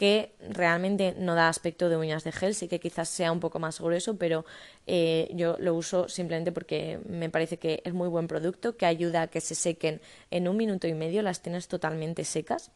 que 0.00 0.32
realmente 0.48 1.14
no 1.18 1.34
da 1.34 1.50
aspecto 1.50 1.90
de 1.90 1.98
uñas 1.98 2.24
de 2.24 2.32
gel, 2.32 2.54
sí 2.54 2.68
que 2.68 2.80
quizás 2.80 3.06
sea 3.06 3.32
un 3.32 3.38
poco 3.38 3.58
más 3.58 3.82
grueso, 3.82 4.16
pero 4.16 4.46
eh, 4.86 5.28
yo 5.34 5.56
lo 5.58 5.74
uso 5.74 6.08
simplemente 6.08 6.52
porque 6.52 7.00
me 7.06 7.28
parece 7.28 7.58
que 7.58 7.82
es 7.84 7.92
muy 7.92 8.08
buen 8.08 8.26
producto, 8.26 8.78
que 8.78 8.86
ayuda 8.86 9.20
a 9.20 9.26
que 9.26 9.42
se 9.42 9.54
sequen 9.54 10.00
en 10.30 10.48
un 10.48 10.56
minuto 10.56 10.88
y 10.88 10.94
medio, 10.94 11.20
las 11.20 11.42
tienes 11.42 11.68
totalmente 11.68 12.24
secas. 12.24 12.70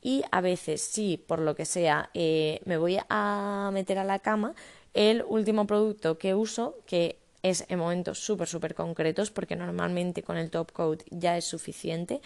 Y 0.00 0.22
a 0.30 0.40
veces, 0.40 0.82
si 0.82 1.16
por 1.16 1.40
lo 1.40 1.56
que 1.56 1.64
sea 1.64 2.10
eh, 2.14 2.60
me 2.64 2.76
voy 2.76 2.96
a 3.08 3.70
meter 3.72 3.98
a 3.98 4.04
la 4.04 4.20
cama, 4.20 4.54
el 4.96 5.22
último 5.28 5.66
producto 5.66 6.16
que 6.16 6.34
uso, 6.34 6.78
que 6.86 7.18
es 7.42 7.66
en 7.68 7.78
momentos 7.78 8.18
súper, 8.18 8.48
súper 8.48 8.74
concretos, 8.74 9.30
porque 9.30 9.54
normalmente 9.54 10.22
con 10.22 10.38
el 10.38 10.50
top 10.50 10.72
coat 10.72 11.02
ya 11.10 11.36
es 11.36 11.44
suficiente, 11.44 12.22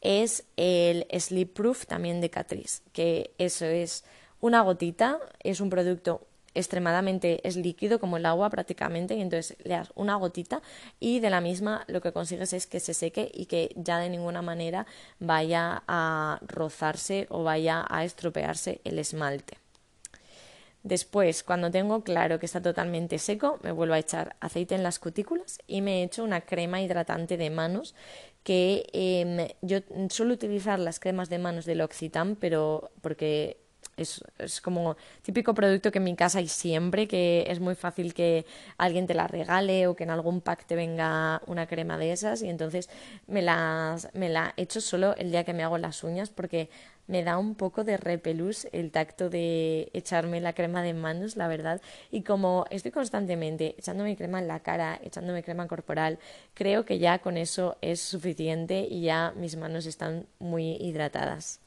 es 0.00 0.44
el 0.56 1.06
Sleep 1.12 1.52
Proof 1.52 1.84
también 1.86 2.22
de 2.22 2.30
Catrice, 2.30 2.82
que 2.92 3.32
eso 3.36 3.66
es 3.66 4.02
una 4.40 4.62
gotita, 4.62 5.18
es 5.42 5.60
un 5.60 5.68
producto 5.68 6.26
extremadamente 6.54 7.46
es 7.46 7.56
líquido 7.56 8.00
como 8.00 8.16
el 8.16 8.24
agua 8.24 8.48
prácticamente 8.48 9.14
y 9.14 9.20
entonces 9.20 9.58
le 9.62 9.74
das 9.74 9.92
una 9.94 10.16
gotita 10.16 10.62
y 10.98 11.20
de 11.20 11.28
la 11.28 11.42
misma 11.42 11.84
lo 11.86 12.00
que 12.00 12.12
consigues 12.12 12.54
es 12.54 12.66
que 12.66 12.80
se 12.80 12.94
seque 12.94 13.30
y 13.34 13.44
que 13.44 13.74
ya 13.76 13.98
de 13.98 14.08
ninguna 14.08 14.40
manera 14.40 14.86
vaya 15.18 15.82
a 15.86 16.38
rozarse 16.40 17.26
o 17.28 17.44
vaya 17.44 17.84
a 17.90 18.04
estropearse 18.04 18.80
el 18.84 18.98
esmalte. 18.98 19.58
Después, 20.86 21.42
cuando 21.42 21.72
tengo 21.72 22.04
claro 22.04 22.38
que 22.38 22.46
está 22.46 22.62
totalmente 22.62 23.18
seco, 23.18 23.58
me 23.64 23.72
vuelvo 23.72 23.94
a 23.94 23.98
echar 23.98 24.36
aceite 24.38 24.76
en 24.76 24.84
las 24.84 25.00
cutículas 25.00 25.58
y 25.66 25.82
me 25.82 26.04
echo 26.04 26.22
una 26.22 26.42
crema 26.42 26.80
hidratante 26.80 27.36
de 27.36 27.50
manos 27.50 27.96
que 28.44 28.86
em, 28.92 29.48
yo 29.62 29.80
suelo 30.10 30.34
utilizar 30.34 30.78
las 30.78 31.00
cremas 31.00 31.28
de 31.28 31.38
manos 31.38 31.64
del 31.64 31.78
L'Occitane, 31.78 32.36
pero 32.38 32.92
porque 33.00 33.56
es, 33.96 34.22
es, 34.38 34.60
como 34.60 34.96
típico 35.22 35.54
producto 35.54 35.90
que 35.90 35.98
en 35.98 36.04
mi 36.04 36.14
casa 36.14 36.38
hay 36.38 36.46
siempre, 36.46 37.08
que 37.08 37.46
es 37.48 37.58
muy 37.58 37.74
fácil 37.74 38.14
que 38.14 38.46
alguien 38.78 39.08
te 39.08 39.14
la 39.14 39.26
regale 39.26 39.88
o 39.88 39.96
que 39.96 40.04
en 40.04 40.10
algún 40.10 40.40
pack 40.40 40.66
te 40.66 40.76
venga 40.76 41.42
una 41.46 41.66
crema 41.66 41.98
de 41.98 42.12
esas. 42.12 42.42
Y 42.42 42.48
entonces 42.48 42.88
me, 43.26 43.42
las, 43.42 44.08
me 44.14 44.28
la 44.28 44.54
echo 44.56 44.80
solo 44.80 45.16
el 45.16 45.32
día 45.32 45.42
que 45.42 45.52
me 45.52 45.64
hago 45.64 45.78
las 45.78 46.04
uñas 46.04 46.30
porque 46.30 46.70
me 47.06 47.22
da 47.22 47.38
un 47.38 47.54
poco 47.54 47.84
de 47.84 47.96
repelús 47.96 48.66
el 48.72 48.90
tacto 48.90 49.30
de 49.30 49.90
echarme 49.92 50.40
la 50.40 50.52
crema 50.52 50.82
de 50.82 50.94
manos, 50.94 51.36
la 51.36 51.48
verdad. 51.48 51.80
Y 52.10 52.22
como 52.22 52.66
estoy 52.70 52.90
constantemente 52.90 53.74
echándome 53.78 54.16
crema 54.16 54.38
en 54.38 54.48
la 54.48 54.60
cara, 54.60 54.98
echándome 55.02 55.42
crema 55.42 55.66
corporal, 55.68 56.18
creo 56.54 56.84
que 56.84 56.98
ya 56.98 57.18
con 57.20 57.36
eso 57.36 57.76
es 57.80 58.00
suficiente 58.00 58.86
y 58.90 59.02
ya 59.02 59.32
mis 59.36 59.56
manos 59.56 59.86
están 59.86 60.26
muy 60.38 60.76
hidratadas. 60.76 61.60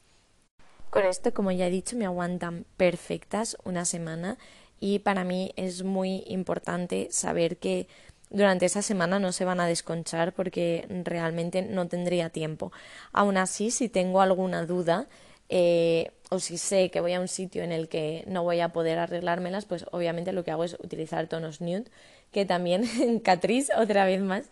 Con 0.89 1.05
esto, 1.05 1.33
como 1.33 1.51
ya 1.51 1.67
he 1.67 1.71
dicho, 1.71 1.95
me 1.95 2.05
aguantan 2.05 2.65
perfectas 2.75 3.57
una 3.63 3.85
semana 3.85 4.37
y 4.79 4.99
para 4.99 5.23
mí 5.23 5.51
es 5.55 5.83
muy 5.83 6.23
importante 6.27 7.09
saber 7.11 7.57
que 7.57 7.87
durante 8.31 8.65
esa 8.65 8.81
semana 8.81 9.19
no 9.19 9.31
se 9.31 9.45
van 9.45 9.59
a 9.59 9.67
desconchar 9.67 10.33
porque 10.33 10.87
realmente 11.03 11.61
no 11.61 11.87
tendría 11.87 12.29
tiempo. 12.29 12.71
Aún 13.11 13.37
así, 13.37 13.71
si 13.71 13.89
tengo 13.89 14.21
alguna 14.21 14.65
duda, 14.65 15.07
eh, 15.49 16.11
o 16.29 16.39
si 16.39 16.57
sé 16.57 16.91
que 16.91 17.01
voy 17.01 17.13
a 17.13 17.19
un 17.19 17.27
sitio 17.27 17.63
en 17.63 17.71
el 17.71 17.89
que 17.89 18.23
no 18.27 18.43
voy 18.43 18.59
a 18.59 18.69
poder 18.69 18.99
arreglármelas, 18.99 19.65
pues 19.65 19.85
obviamente 19.91 20.31
lo 20.31 20.43
que 20.43 20.51
hago 20.51 20.63
es 20.63 20.75
utilizar 20.75 21.27
tonos 21.27 21.59
nude, 21.59 21.85
que 22.31 22.45
también 22.45 22.83
Catrice, 23.23 23.73
otra 23.75 24.05
vez 24.05 24.21
más, 24.21 24.45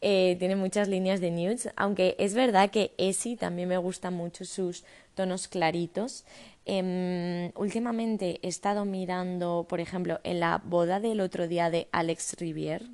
eh, 0.00 0.36
tiene 0.40 0.56
muchas 0.56 0.88
líneas 0.88 1.20
de 1.20 1.30
nudes, 1.30 1.70
aunque 1.76 2.16
es 2.18 2.34
verdad 2.34 2.70
que 2.70 2.92
Essie 2.98 3.36
también 3.36 3.68
me 3.68 3.78
gusta 3.78 4.10
mucho 4.10 4.44
sus 4.44 4.84
tonos 5.14 5.46
claritos. 5.46 6.24
Em, 6.66 7.52
últimamente 7.54 8.40
he 8.42 8.48
estado 8.48 8.84
mirando, 8.84 9.66
por 9.68 9.80
ejemplo, 9.80 10.20
en 10.24 10.40
la 10.40 10.60
boda 10.64 11.00
del 11.00 11.20
otro 11.20 11.46
día 11.46 11.70
de 11.70 11.88
Alex 11.92 12.36
Rivier, 12.38 12.86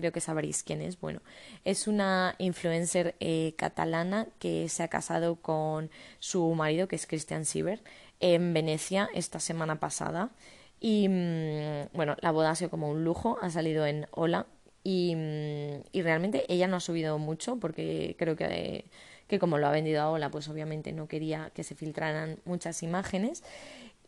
creo 0.00 0.12
que 0.12 0.20
sabréis 0.20 0.62
quién 0.62 0.80
es. 0.80 0.98
Bueno, 0.98 1.20
es 1.64 1.86
una 1.86 2.34
influencer 2.38 3.14
eh, 3.20 3.54
catalana 3.56 4.26
que 4.38 4.68
se 4.68 4.82
ha 4.82 4.88
casado 4.88 5.36
con 5.36 5.90
su 6.18 6.54
marido, 6.54 6.88
que 6.88 6.96
es 6.96 7.06
Christian 7.06 7.44
Sieber, 7.44 7.82
en 8.18 8.54
Venecia 8.54 9.08
esta 9.14 9.40
semana 9.40 9.78
pasada. 9.78 10.30
Y 10.80 11.08
mm, 11.08 11.88
bueno, 11.92 12.16
la 12.20 12.30
boda 12.30 12.50
ha 12.50 12.54
sido 12.54 12.70
como 12.70 12.90
un 12.90 13.04
lujo, 13.04 13.38
ha 13.42 13.50
salido 13.50 13.86
en 13.86 14.06
Hola. 14.12 14.46
Y, 14.82 15.14
mm, 15.14 15.82
y 15.92 16.02
realmente 16.02 16.46
ella 16.48 16.66
no 16.66 16.76
ha 16.76 16.80
subido 16.80 17.18
mucho 17.18 17.56
porque 17.56 18.16
creo 18.18 18.34
que, 18.36 18.86
que 19.28 19.38
como 19.38 19.58
lo 19.58 19.66
ha 19.66 19.70
vendido 19.70 20.00
a 20.00 20.10
Hola, 20.10 20.30
pues 20.30 20.48
obviamente 20.48 20.92
no 20.92 21.06
quería 21.06 21.50
que 21.54 21.64
se 21.64 21.74
filtraran 21.74 22.38
muchas 22.46 22.82
imágenes 22.82 23.44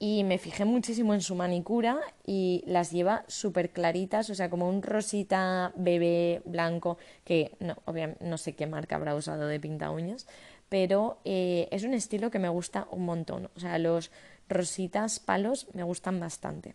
y 0.05 0.25
me 0.25 0.39
fijé 0.39 0.65
muchísimo 0.65 1.15
en 1.15 1.21
su 1.21 1.37
manicura 1.37 2.01
y 2.27 2.65
las 2.67 2.91
lleva 2.91 3.25
súper 3.29 3.71
claritas, 3.71 4.31
o 4.31 4.35
sea, 4.35 4.51
como 4.51 4.69
un 4.69 4.83
rosita 4.83 5.73
bebé 5.77 6.43
blanco, 6.45 6.99
que 7.25 7.55
no, 7.61 7.77
obviamente 7.85 8.25
no 8.25 8.37
sé 8.37 8.57
qué 8.57 8.67
marca 8.67 8.97
habrá 8.97 9.15
usado 9.15 9.47
de 9.47 9.61
pinta 9.61 9.93
uñas, 9.93 10.27
pero 10.69 11.21
eh, 11.25 11.69
es 11.71 11.85
un 11.85 11.95
estilo 11.95 12.33
que 12.33 12.41
me 12.41 12.49
gusta 12.49 12.89
un 12.91 13.05
montón, 13.05 13.49
o 13.55 13.61
sea, 13.61 13.79
los 13.79 14.11
rositas 14.49 15.21
palos 15.21 15.69
me 15.73 15.85
gustan 15.85 16.19
bastante. 16.19 16.75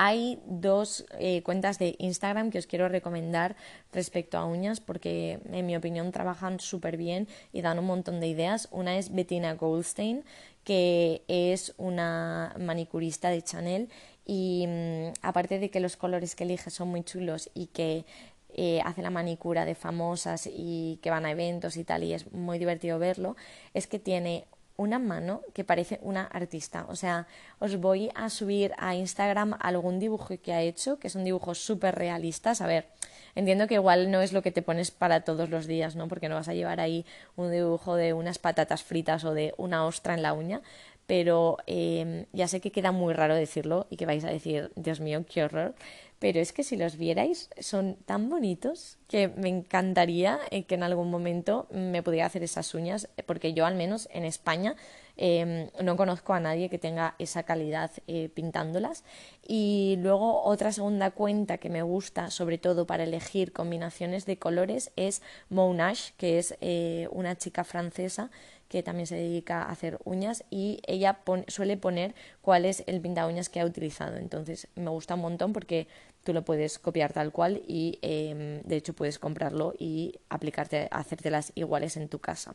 Hay 0.00 0.38
dos 0.46 1.04
eh, 1.18 1.42
cuentas 1.42 1.80
de 1.80 1.96
Instagram 1.98 2.52
que 2.52 2.58
os 2.58 2.68
quiero 2.68 2.88
recomendar 2.88 3.56
respecto 3.92 4.38
a 4.38 4.44
uñas 4.44 4.78
porque 4.78 5.40
en 5.50 5.66
mi 5.66 5.74
opinión 5.74 6.12
trabajan 6.12 6.60
súper 6.60 6.96
bien 6.96 7.26
y 7.52 7.62
dan 7.62 7.80
un 7.80 7.86
montón 7.86 8.20
de 8.20 8.28
ideas. 8.28 8.68
Una 8.70 8.96
es 8.96 9.12
Bettina 9.12 9.54
Goldstein, 9.54 10.22
que 10.62 11.24
es 11.26 11.74
una 11.78 12.54
manicurista 12.60 13.30
de 13.30 13.42
Chanel 13.42 13.88
y 14.24 14.66
mm, 14.68 15.14
aparte 15.22 15.58
de 15.58 15.68
que 15.68 15.80
los 15.80 15.96
colores 15.96 16.36
que 16.36 16.44
elige 16.44 16.70
son 16.70 16.90
muy 16.90 17.02
chulos 17.02 17.50
y 17.52 17.66
que 17.66 18.04
eh, 18.50 18.80
hace 18.84 19.02
la 19.02 19.10
manicura 19.10 19.64
de 19.64 19.74
famosas 19.74 20.48
y 20.48 21.00
que 21.02 21.10
van 21.10 21.26
a 21.26 21.32
eventos 21.32 21.76
y 21.76 21.82
tal 21.82 22.04
y 22.04 22.14
es 22.14 22.32
muy 22.32 22.60
divertido 22.60 23.00
verlo, 23.00 23.34
es 23.74 23.88
que 23.88 23.98
tiene 23.98 24.44
una 24.78 24.98
mano 25.00 25.42
que 25.52 25.64
parece 25.64 25.98
una 26.02 26.24
artista. 26.24 26.86
O 26.88 26.96
sea, 26.96 27.26
os 27.58 27.76
voy 27.76 28.10
a 28.14 28.30
subir 28.30 28.72
a 28.78 28.94
Instagram 28.94 29.56
algún 29.60 29.98
dibujo 29.98 30.34
que 30.40 30.52
ha 30.54 30.62
hecho, 30.62 30.98
que 30.98 31.10
son 31.10 31.24
dibujos 31.24 31.58
súper 31.58 31.96
realistas. 31.96 32.60
A 32.60 32.66
ver, 32.66 32.86
entiendo 33.34 33.66
que 33.66 33.74
igual 33.74 34.10
no 34.10 34.22
es 34.22 34.32
lo 34.32 34.40
que 34.40 34.52
te 34.52 34.62
pones 34.62 34.92
para 34.92 35.22
todos 35.22 35.50
los 35.50 35.66
días, 35.66 35.96
¿no? 35.96 36.06
Porque 36.06 36.28
no 36.28 36.36
vas 36.36 36.48
a 36.48 36.54
llevar 36.54 36.78
ahí 36.78 37.04
un 37.34 37.50
dibujo 37.50 37.96
de 37.96 38.12
unas 38.12 38.38
patatas 38.38 38.84
fritas 38.84 39.24
o 39.24 39.34
de 39.34 39.52
una 39.56 39.84
ostra 39.84 40.14
en 40.14 40.22
la 40.22 40.32
uña, 40.32 40.62
pero 41.08 41.56
em, 41.66 42.26
ya 42.32 42.46
sé 42.46 42.60
que 42.60 42.70
queda 42.70 42.92
muy 42.92 43.14
raro 43.14 43.34
decirlo 43.34 43.88
y 43.90 43.96
que 43.96 44.06
vais 44.06 44.24
a 44.24 44.30
decir, 44.30 44.70
Dios 44.76 45.00
mío, 45.00 45.24
qué 45.28 45.42
horror 45.42 45.74
pero 46.18 46.40
es 46.40 46.52
que 46.52 46.64
si 46.64 46.76
los 46.76 46.96
vierais 46.96 47.48
son 47.60 47.96
tan 48.06 48.28
bonitos 48.28 48.98
que 49.08 49.28
me 49.28 49.48
encantaría 49.48 50.38
eh, 50.50 50.64
que 50.64 50.74
en 50.74 50.82
algún 50.82 51.10
momento 51.10 51.66
me 51.70 52.02
pudiera 52.02 52.26
hacer 52.26 52.42
esas 52.42 52.74
uñas, 52.74 53.08
porque 53.26 53.54
yo 53.54 53.66
al 53.66 53.76
menos 53.76 54.08
en 54.12 54.24
España 54.24 54.74
em, 55.16 55.70
no 55.82 55.96
conozco 55.96 56.34
a 56.34 56.40
nadie 56.40 56.68
que 56.68 56.78
tenga 56.78 57.14
esa 57.18 57.44
calidad 57.44 57.90
eh, 58.06 58.28
pintándolas. 58.34 59.04
Y 59.46 59.96
luego 60.00 60.42
otra 60.42 60.72
segunda 60.72 61.10
cuenta 61.12 61.58
que 61.58 61.70
me 61.70 61.82
gusta, 61.82 62.30
sobre 62.30 62.58
todo 62.58 62.86
para 62.86 63.04
elegir 63.04 63.52
combinaciones 63.52 64.26
de 64.26 64.38
colores, 64.38 64.90
es 64.96 65.22
Monash, 65.48 66.10
que 66.16 66.38
es 66.38 66.56
eh, 66.60 67.08
una 67.12 67.36
chica 67.36 67.64
francesa 67.64 68.30
que 68.68 68.82
también 68.82 69.06
se 69.06 69.16
dedica 69.16 69.62
a 69.62 69.70
hacer 69.70 69.98
uñas 70.04 70.44
y 70.50 70.80
ella 70.86 71.20
suele 71.48 71.76
poner 71.76 72.14
cuál 72.42 72.64
es 72.64 72.84
el 72.86 73.00
pinta 73.00 73.26
uñas 73.26 73.48
que 73.48 73.60
ha 73.60 73.64
utilizado. 73.64 74.16
Entonces 74.16 74.68
me 74.74 74.90
gusta 74.90 75.14
un 75.14 75.22
montón 75.22 75.52
porque 75.52 75.88
tú 76.24 76.32
lo 76.32 76.44
puedes 76.44 76.78
copiar 76.78 77.12
tal 77.12 77.32
cual 77.32 77.62
y 77.66 77.98
em, 78.02 78.62
de 78.62 78.76
hecho 78.76 78.92
puedes 78.92 79.18
comprarlo 79.18 79.74
y 79.78 80.20
aplicarte, 80.28 80.88
hacértelas 80.90 81.52
iguales 81.54 81.96
en 81.96 82.08
tu 82.08 82.18
casa. 82.18 82.54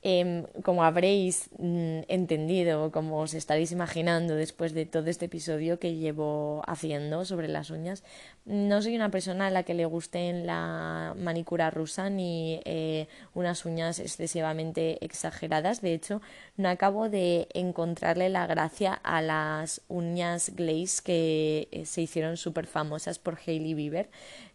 Em, 0.00 0.44
como 0.62 0.84
habréis 0.84 1.50
mm, 1.58 2.06
entendido, 2.06 2.92
como 2.92 3.18
os 3.18 3.34
estaréis 3.34 3.72
imaginando 3.72 4.36
después 4.36 4.72
de 4.72 4.86
todo 4.86 5.10
este 5.10 5.24
episodio 5.26 5.80
que 5.80 5.96
llevo 5.96 6.62
haciendo 6.68 7.24
sobre 7.24 7.48
las 7.48 7.70
uñas, 7.70 8.04
no 8.44 8.80
soy 8.80 8.94
una 8.94 9.10
persona 9.10 9.48
a 9.48 9.50
la 9.50 9.64
que 9.64 9.74
le 9.74 9.86
gusten 9.86 10.46
la 10.46 11.16
manicura 11.18 11.70
rusa 11.70 12.10
ni 12.10 12.60
eh, 12.64 13.08
unas 13.34 13.64
uñas 13.64 13.98
excesivamente 13.98 15.04
exageradas. 15.04 15.80
De 15.80 15.94
hecho, 15.94 16.22
no 16.56 16.68
acabo 16.68 17.08
de 17.08 17.48
encontrarle 17.52 18.28
la 18.28 18.46
gracia 18.46 18.94
a 18.94 19.20
las 19.20 19.80
uñas 19.88 20.52
glaze 20.54 21.02
que 21.02 21.68
eh, 21.72 21.86
se 21.86 22.02
hicieron 22.02 22.36
súper 22.36 22.68
famosas 22.68 23.18
por 23.18 23.36
Hailey 23.44 23.74
Bieber 23.74 24.08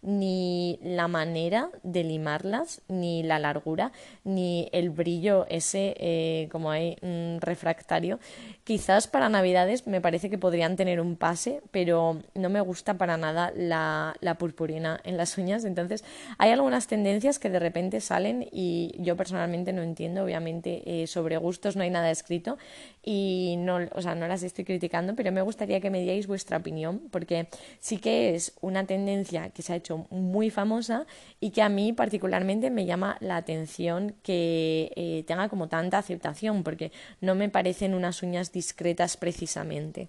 ni 0.03 0.79
la 0.83 1.07
manera 1.07 1.69
de 1.83 2.03
limarlas, 2.03 2.81
ni 2.87 3.23
la 3.23 3.39
largura, 3.39 3.93
ni 4.23 4.69
el 4.73 4.89
brillo 4.89 5.32
ese, 5.49 5.95
eh, 5.97 6.47
como 6.51 6.71
hay 6.71 6.95
un 7.01 7.39
refractario. 7.41 8.19
Quizás 8.63 9.07
para 9.07 9.29
Navidades 9.29 9.87
me 9.87 10.01
parece 10.01 10.29
que 10.29 10.37
podrían 10.37 10.75
tener 10.75 10.99
un 11.01 11.15
pase, 11.15 11.61
pero 11.71 12.21
no 12.35 12.49
me 12.49 12.61
gusta 12.61 12.97
para 12.97 13.17
nada 13.17 13.51
la, 13.55 14.15
la 14.21 14.35
purpurina 14.35 14.99
en 15.03 15.17
las 15.17 15.37
uñas. 15.37 15.65
Entonces, 15.65 16.03
hay 16.37 16.51
algunas 16.51 16.87
tendencias 16.87 17.39
que 17.39 17.49
de 17.49 17.59
repente 17.59 18.01
salen 18.01 18.47
y 18.51 18.95
yo 18.99 19.15
personalmente 19.17 19.73
no 19.73 19.81
entiendo. 19.81 20.23
Obviamente, 20.23 20.81
eh, 20.85 21.07
sobre 21.07 21.37
gustos 21.37 21.75
no 21.75 21.83
hay 21.83 21.89
nada 21.89 22.11
escrito 22.11 22.57
y 23.03 23.55
no, 23.57 23.79
o 23.91 24.01
sea, 24.01 24.15
no 24.15 24.27
las 24.27 24.43
estoy 24.43 24.63
criticando, 24.63 25.13
pero 25.15 25.31
me 25.33 25.41
gustaría 25.41 25.81
que 25.81 25.89
me 25.89 26.01
dierais 26.01 26.25
vuestra 26.25 26.57
opinión, 26.57 27.01
porque 27.11 27.47
sí 27.79 27.97
que 27.97 28.33
es 28.33 28.53
una 28.61 28.85
tendencia 28.85 29.49
que 29.49 29.61
se 29.61 29.73
ha 29.73 29.75
hecho 29.75 30.07
muy 30.09 30.49
famosa 30.49 31.05
y 31.41 31.49
que 31.49 31.61
a 31.61 31.69
mí 31.69 31.91
particularmente 31.91 32.69
me 32.71 32.85
llama 32.85 33.17
la 33.19 33.35
atención 33.35 34.15
que 34.23 34.93
eh, 34.95 35.23
tenga 35.27 35.49
como 35.49 35.67
tanta 35.67 35.97
aceptación, 35.97 36.63
porque 36.63 36.93
no 37.19 37.35
me 37.35 37.49
parecen 37.49 37.93
unas 37.93 38.23
uñas 38.23 38.53
discretas 38.53 39.17
precisamente. 39.17 40.07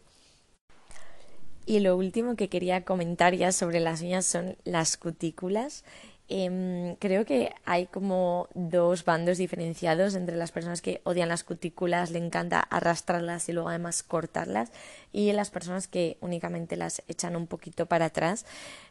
Y 1.66 1.80
lo 1.80 1.96
último 1.96 2.37
que 2.37 2.48
quería 2.48 2.85
comentar 2.85 3.35
ya 3.35 3.50
sobre 3.50 3.80
las 3.80 4.02
uñas 4.02 4.26
son 4.26 4.57
las 4.64 4.96
cutículas. 4.96 5.85
Em, 6.28 6.96
creo 6.96 7.26
que 7.26 7.52
hay 7.66 7.84
como 7.87 8.48
dos 8.54 9.04
bandos 9.04 9.37
diferenciados 9.37 10.14
entre 10.14 10.37
las 10.37 10.52
personas 10.52 10.80
que 10.80 11.02
odian 11.04 11.28
las 11.28 11.44
cutículas, 11.44 12.10
le 12.10 12.18
encanta 12.18 12.60
arrastrarlas 12.60 13.46
y 13.50 13.52
luego 13.52 13.68
además 13.68 14.02
cortarlas, 14.02 14.72
y 15.12 15.30
las 15.32 15.50
personas 15.50 15.87
que 15.87 16.16
únicamente 16.22 16.76
las 16.76 17.02
echan 17.08 17.37
un 17.37 17.46
poquito 17.46 17.87
para 17.87 18.06
atrás. 18.06 18.46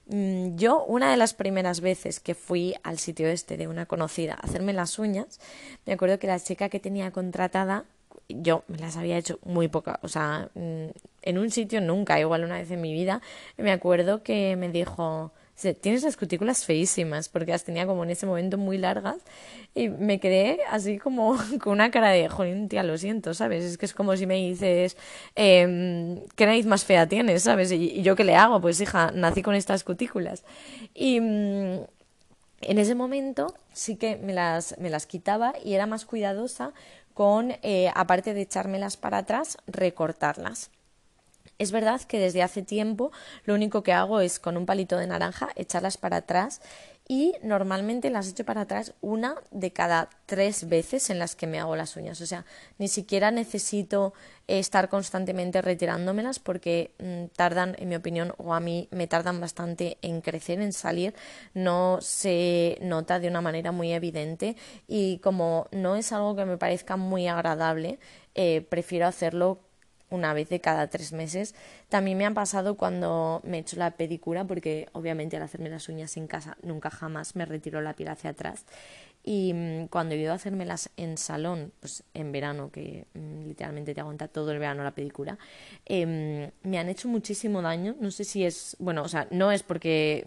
Mm, 0.07 0.57
yo, 0.57 0.83
una 0.85 1.09
de 1.09 1.17
las 1.17 1.33
primeras 1.33 1.81
veces 1.81 2.19
que 2.19 2.35
fui 2.35 2.75
al 2.83 2.99
sitio 2.99 3.27
este 3.27 3.57
de 3.57 3.67
una 3.67 3.87
conocida 3.87 4.33
a 4.35 4.45
hacerme 4.45 4.73
las 4.73 4.99
uñas, 4.99 5.39
me 5.85 5.93
acuerdo 5.93 6.19
que 6.19 6.27
la 6.27 6.39
chica 6.39 6.69
que 6.69 6.79
tenía 6.79 7.11
contratada 7.11 7.85
yo 8.29 8.63
me 8.67 8.77
las 8.77 8.97
había 8.97 9.17
hecho 9.17 9.39
muy 9.43 9.67
poca, 9.67 9.99
o 10.01 10.07
sea, 10.07 10.49
mm, 10.55 10.87
en 11.23 11.37
un 11.37 11.51
sitio 11.51 11.81
nunca, 11.81 12.19
igual 12.19 12.43
una 12.43 12.57
vez 12.57 12.71
en 12.71 12.81
mi 12.81 12.93
vida, 12.93 13.21
me 13.57 13.71
acuerdo 13.71 14.23
que 14.23 14.55
me 14.55 14.69
dijo, 14.69 15.31
tienes 15.81 16.03
las 16.03 16.17
cutículas 16.17 16.65
feísimas, 16.65 17.29
porque 17.29 17.51
las 17.51 17.63
tenía 17.63 17.85
como 17.85 18.03
en 18.03 18.09
ese 18.09 18.25
momento 18.25 18.57
muy 18.57 18.77
largas 18.77 19.17
y 19.75 19.89
me 19.89 20.19
quedé 20.19 20.59
así 20.69 20.97
como 20.97 21.37
con 21.61 21.73
una 21.73 21.91
cara 21.91 22.09
de, 22.09 22.27
joder, 22.27 22.67
tía, 22.67 22.83
lo 22.83 22.97
siento, 22.97 23.33
¿sabes? 23.33 23.63
Es 23.63 23.77
que 23.77 23.85
es 23.85 23.93
como 23.93 24.15
si 24.17 24.25
me 24.25 24.35
dices, 24.35 24.97
eh, 25.35 26.21
¿qué 26.35 26.45
nariz 26.45 26.65
más 26.65 26.85
fea 26.85 27.07
tienes, 27.07 27.43
¿sabes? 27.43 27.71
Y, 27.71 28.01
yo 28.01 28.15
qué 28.15 28.23
le 28.23 28.35
hago? 28.35 28.59
Pues 28.61 28.81
hija, 28.81 29.11
nací 29.11 29.41
con 29.41 29.55
estas 29.55 29.83
cutículas. 29.83 30.43
Y 30.93 31.19
mm, 31.19 31.79
en 32.61 32.77
ese 32.77 32.95
momento 32.95 33.53
sí 33.73 33.95
que 33.95 34.17
me 34.17 34.33
las, 34.33 34.77
me 34.79 34.89
las 34.89 35.05
quitaba 35.05 35.53
y 35.63 35.73
era 35.73 35.85
más 35.85 36.05
cuidadosa 36.05 36.73
con, 37.13 37.51
eh, 37.61 37.91
aparte 37.95 38.33
de 38.33 38.41
echármelas 38.41 38.97
para 38.97 39.19
atrás, 39.19 39.57
recortarlas. 39.67 40.71
Es 41.63 41.71
verdad 41.71 42.01
que 42.01 42.19
desde 42.19 42.43
hace 42.43 42.61
tiempo 42.61 43.13
lo 43.45 43.53
único 43.53 43.83
que 43.83 43.93
hago 43.93 44.19
es 44.19 44.37
con 44.37 44.57
un 44.57 44.65
palito 44.65 44.97
de 44.97 45.07
naranja 45.07 45.47
echarlas 45.55 45.95
para 45.95 46.17
atrás 46.17 46.59
y 47.07 47.35
normalmente 47.41 48.09
las 48.09 48.27
echo 48.27 48.43
para 48.43 48.61
atrás 48.61 48.93
una 48.99 49.35
de 49.51 49.71
cada 49.71 50.09
tres 50.25 50.67
veces 50.67 51.09
en 51.09 51.19
las 51.19 51.37
que 51.37 51.47
me 51.47 51.61
hago 51.61 51.77
las 51.77 51.95
uñas. 51.95 52.19
O 52.19 52.25
sea, 52.25 52.45
ni 52.79 52.89
siquiera 52.89 53.31
necesito 53.31 54.13
estar 54.47 54.89
constantemente 54.89 55.61
retirándomelas 55.61 56.39
porque 56.39 56.91
mm, 56.99 57.33
tardan, 57.33 57.77
en 57.79 57.87
mi 57.87 57.95
opinión, 57.95 58.33
o 58.37 58.53
a 58.53 58.59
mí 58.59 58.89
me 58.91 59.07
tardan 59.07 59.39
bastante 59.39 59.97
en 60.01 60.19
crecer, 60.19 60.59
en 60.59 60.73
salir. 60.73 61.15
No 61.53 61.99
se 62.01 62.77
nota 62.81 63.19
de 63.19 63.29
una 63.29 63.39
manera 63.39 63.71
muy 63.71 63.93
evidente 63.93 64.57
y 64.85 65.19
como 65.19 65.67
no 65.71 65.95
es 65.95 66.11
algo 66.11 66.35
que 66.35 66.43
me 66.43 66.57
parezca 66.57 66.97
muy 66.97 67.29
agradable, 67.29 67.99
eh, 68.35 68.65
prefiero 68.69 69.07
hacerlo 69.07 69.59
una 70.13 70.33
vez 70.33 70.47
de 70.49 70.61
cada 70.61 70.87
tres 70.87 71.11
meses. 71.11 71.55
También 71.89 72.17
me 72.17 72.25
ha 72.25 72.31
pasado 72.31 72.75
cuando 72.75 73.41
me 73.43 73.57
he 73.57 73.61
hecho 73.61 73.77
la 73.77 73.91
pedicura, 73.91 74.45
porque 74.45 74.87
obviamente 74.93 75.37
al 75.37 75.43
hacerme 75.43 75.69
las 75.69 75.89
uñas 75.89 76.15
en 76.17 76.27
casa 76.27 76.55
nunca 76.61 76.91
jamás 76.91 77.35
me 77.35 77.45
retiro 77.45 77.81
la 77.81 77.95
piel 77.95 78.09
hacia 78.09 78.29
atrás. 78.29 78.65
Y 79.23 79.53
mm, 79.53 79.87
cuando 79.87 80.13
he 80.13 80.19
ido 80.19 80.31
a 80.31 80.35
hacérmelas 80.35 80.91
en 80.97 81.17
salón, 81.17 81.71
pues 81.79 82.03
en 82.13 82.31
verano, 82.31 82.69
que 82.71 83.07
mm, 83.15 83.47
literalmente 83.47 83.95
te 83.95 84.01
aguanta 84.01 84.27
todo 84.27 84.51
el 84.51 84.59
verano 84.59 84.83
la 84.83 84.91
pedicura, 84.91 85.39
em, 85.85 86.51
me 86.61 86.77
han 86.77 86.89
hecho 86.89 87.07
muchísimo 87.07 87.61
daño. 87.61 87.95
No 87.99 88.11
sé 88.11 88.23
si 88.23 88.45
es, 88.45 88.75
bueno, 88.79 89.01
o 89.01 89.07
sea, 89.07 89.27
no 89.31 89.51
es 89.51 89.63
porque 89.63 90.23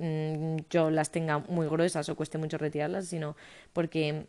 mm, 0.59 0.68
yo 0.70 0.90
las 0.90 1.11
tenga 1.11 1.38
muy 1.38 1.68
gruesas 1.68 2.09
o 2.09 2.16
cueste 2.16 2.38
mucho 2.38 2.59
retirarlas, 2.59 3.07
sino 3.07 3.37
porque 3.72 4.27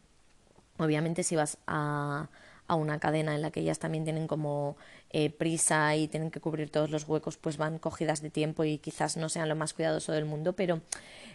obviamente 0.77 1.23
si 1.23 1.35
vas 1.35 1.57
a 1.65 2.29
a 2.67 2.75
una 2.75 2.99
cadena 2.99 3.33
en 3.35 3.41
la 3.41 3.51
que 3.51 3.61
ellas 3.61 3.79
también 3.79 4.03
tienen 4.03 4.27
como 4.27 4.77
eh, 5.09 5.29
prisa 5.29 5.95
y 5.95 6.07
tienen 6.07 6.31
que 6.31 6.39
cubrir 6.39 6.69
todos 6.69 6.89
los 6.89 7.07
huecos, 7.07 7.37
pues 7.37 7.57
van 7.57 7.79
cogidas 7.79 8.21
de 8.21 8.29
tiempo 8.29 8.63
y 8.63 8.77
quizás 8.77 9.17
no 9.17 9.29
sean 9.29 9.49
lo 9.49 9.55
más 9.55 9.73
cuidadoso 9.73 10.11
del 10.11 10.25
mundo, 10.25 10.53
pero 10.53 10.81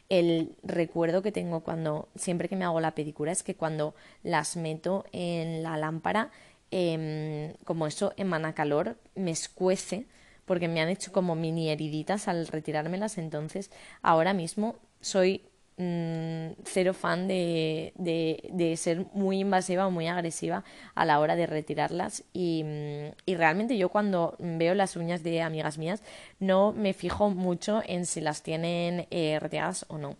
el 0.08 0.54
recuerdo 0.62 1.22
que 1.22 1.32
tengo 1.32 1.60
cuando 1.60 2.08
siempre 2.14 2.48
que 2.48 2.56
me 2.56 2.64
hago 2.64 2.80
la 2.80 2.94
pedicura 2.94 3.32
es 3.32 3.42
que 3.42 3.54
cuando 3.54 3.94
las 4.22 4.56
meto 4.56 5.06
en 5.12 5.62
la 5.62 5.76
lámpara, 5.76 6.30
em, 6.70 7.54
como 7.64 7.86
eso 7.86 8.12
emana 8.16 8.54
calor, 8.54 8.96
me 9.14 9.30
escuece 9.30 10.06
porque 10.44 10.68
me 10.68 10.80
han 10.80 10.88
hecho 10.88 11.12
como 11.12 11.34
mini 11.34 11.70
heriditas 11.70 12.28
al 12.28 12.46
retirármelas, 12.46 13.16
entonces 13.16 13.70
ahora 14.02 14.34
mismo 14.34 14.76
soy 15.00 15.42
Mm, 15.78 16.52
cero 16.64 16.92
fan 16.92 17.26
de, 17.26 17.94
de, 17.96 18.76
ser 18.76 19.06
muy 19.14 19.40
invasiva 19.40 19.86
o 19.86 19.90
muy 19.90 20.06
agresiva 20.06 20.64
a 20.94 21.06
la 21.06 21.18
hora 21.18 21.34
de 21.34 21.46
retirarlas 21.46 22.24
y, 22.34 22.62
mm, 22.62 23.14
y, 23.24 23.34
realmente 23.36 23.78
yo 23.78 23.88
cuando 23.88 24.36
veo 24.38 24.74
las 24.74 24.96
uñas 24.96 25.22
de 25.22 25.40
amigas 25.40 25.78
mías 25.78 26.02
no 26.40 26.72
me 26.72 26.92
fijo 26.92 27.30
mucho 27.30 27.82
en 27.86 28.04
si 28.04 28.20
las 28.20 28.42
tienen 28.42 29.06
eh, 29.10 29.40
o 29.88 29.96
no. 29.98 30.16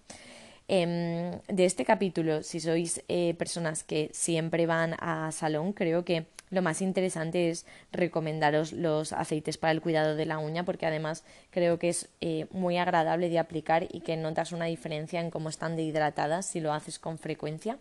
Em, 0.75 1.39
de 1.49 1.67
este 1.67 1.85
capítulo, 1.85 2.43
si 2.43 2.59
sois 2.59 3.05
eh, 3.09 3.35
personas 3.37 3.85
que 3.85 4.09
siempre 4.15 4.65
van 4.65 4.97
a 5.01 5.31
salón, 5.31 5.75
creo 5.75 6.03
que 6.03 6.25
lo 6.49 6.63
más 6.63 6.81
interesante 6.81 7.51
es 7.51 7.67
recomendaros 7.93 8.73
los 8.73 9.13
aceites 9.13 9.59
para 9.59 9.73
el 9.73 9.83
cuidado 9.83 10.17
de 10.17 10.25
la 10.25 10.39
uña 10.39 10.65
porque 10.65 10.87
además 10.87 11.25
creo 11.51 11.79
que 11.79 11.91
es 11.91 12.09
eh, 12.23 12.47
muy 12.53 12.79
agradable 12.79 13.29
de 13.29 13.39
aplicar 13.39 13.87
y 13.93 14.01
que 14.01 14.17
notas 14.17 14.53
una 14.53 14.65
diferencia 14.65 15.21
en 15.21 15.31
cómo 15.31 15.51
están 15.51 15.77
de 15.77 15.83
hidratadas 15.83 16.47
si 16.47 16.61
lo 16.61 16.73
haces 16.73 16.99
con 16.99 17.19
frecuencia. 17.19 17.77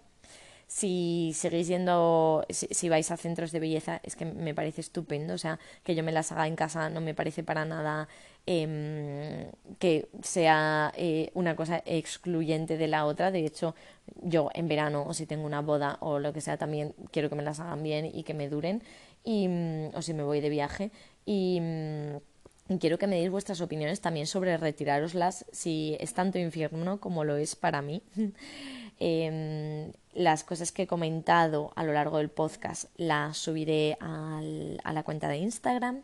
Si 0.71 1.33
seguís 1.35 1.67
yendo, 1.67 2.45
si, 2.49 2.87
vais 2.87 3.11
a 3.11 3.17
centros 3.17 3.51
de 3.51 3.59
belleza, 3.59 3.99
es 4.03 4.15
que 4.15 4.23
me 4.23 4.55
parece 4.55 4.79
estupendo. 4.79 5.33
O 5.33 5.37
sea, 5.37 5.59
que 5.83 5.95
yo 5.95 6.01
me 6.03 6.13
las 6.13 6.31
haga 6.31 6.47
en 6.47 6.55
casa 6.55 6.89
no 6.89 7.01
me 7.01 7.13
parece 7.13 7.43
para 7.43 7.65
nada 7.65 8.07
em, 8.45 9.51
que 9.79 10.07
sea 10.23 10.93
eh, 10.95 11.29
una 11.33 11.57
cosa 11.57 11.83
excluyente 11.85 12.77
de 12.77 12.87
la 12.87 13.05
otra. 13.05 13.31
De 13.31 13.45
hecho, 13.45 13.75
yo 14.23 14.49
en 14.53 14.69
verano, 14.69 15.03
o 15.05 15.13
si 15.13 15.25
tengo 15.25 15.45
una 15.45 15.59
boda 15.61 15.97
o 15.99 16.19
lo 16.19 16.31
que 16.31 16.39
sea, 16.39 16.55
también 16.57 16.95
quiero 17.11 17.29
que 17.29 17.35
me 17.35 17.43
las 17.43 17.59
hagan 17.59 17.83
bien 17.83 18.05
y 18.05 18.23
que 18.23 18.33
me 18.33 18.47
duren. 18.47 18.81
Y, 19.25 19.49
mm, 19.49 19.89
o 19.93 20.01
si 20.01 20.13
me 20.13 20.23
voy 20.23 20.39
de 20.39 20.49
viaje. 20.49 20.91
Y. 21.25 21.59
Mm, 21.59 22.17
quiero 22.79 22.97
que 22.97 23.07
me 23.07 23.17
deis 23.17 23.29
vuestras 23.29 23.59
opiniones 23.61 23.99
también 24.01 24.27
sobre 24.27 24.55
retiraroslas 24.57 25.45
si 25.51 25.97
es 25.99 26.13
tanto 26.13 26.39
infierno 26.39 26.99
como 27.01 27.25
lo 27.25 27.35
es 27.35 27.55
para 27.55 27.81
mí. 27.81 28.01
Em, 29.03 29.93
las 30.13 30.43
cosas 30.43 30.71
que 30.71 30.83
he 30.83 30.87
comentado 30.87 31.73
a 31.75 31.83
lo 31.83 31.91
largo 31.91 32.19
del 32.19 32.29
podcast 32.29 32.85
las 32.97 33.35
subiré 33.35 33.97
a 33.99 34.41
la 34.93 35.01
cuenta 35.01 35.27
de 35.27 35.37
Instagram 35.37 36.03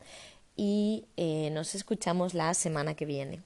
y 0.55 1.05
eh, 1.15 1.51
nos 1.51 1.75
escuchamos 1.75 2.33
la 2.33 2.55
semana 2.55 2.95
que 2.95 3.05
viene. 3.05 3.43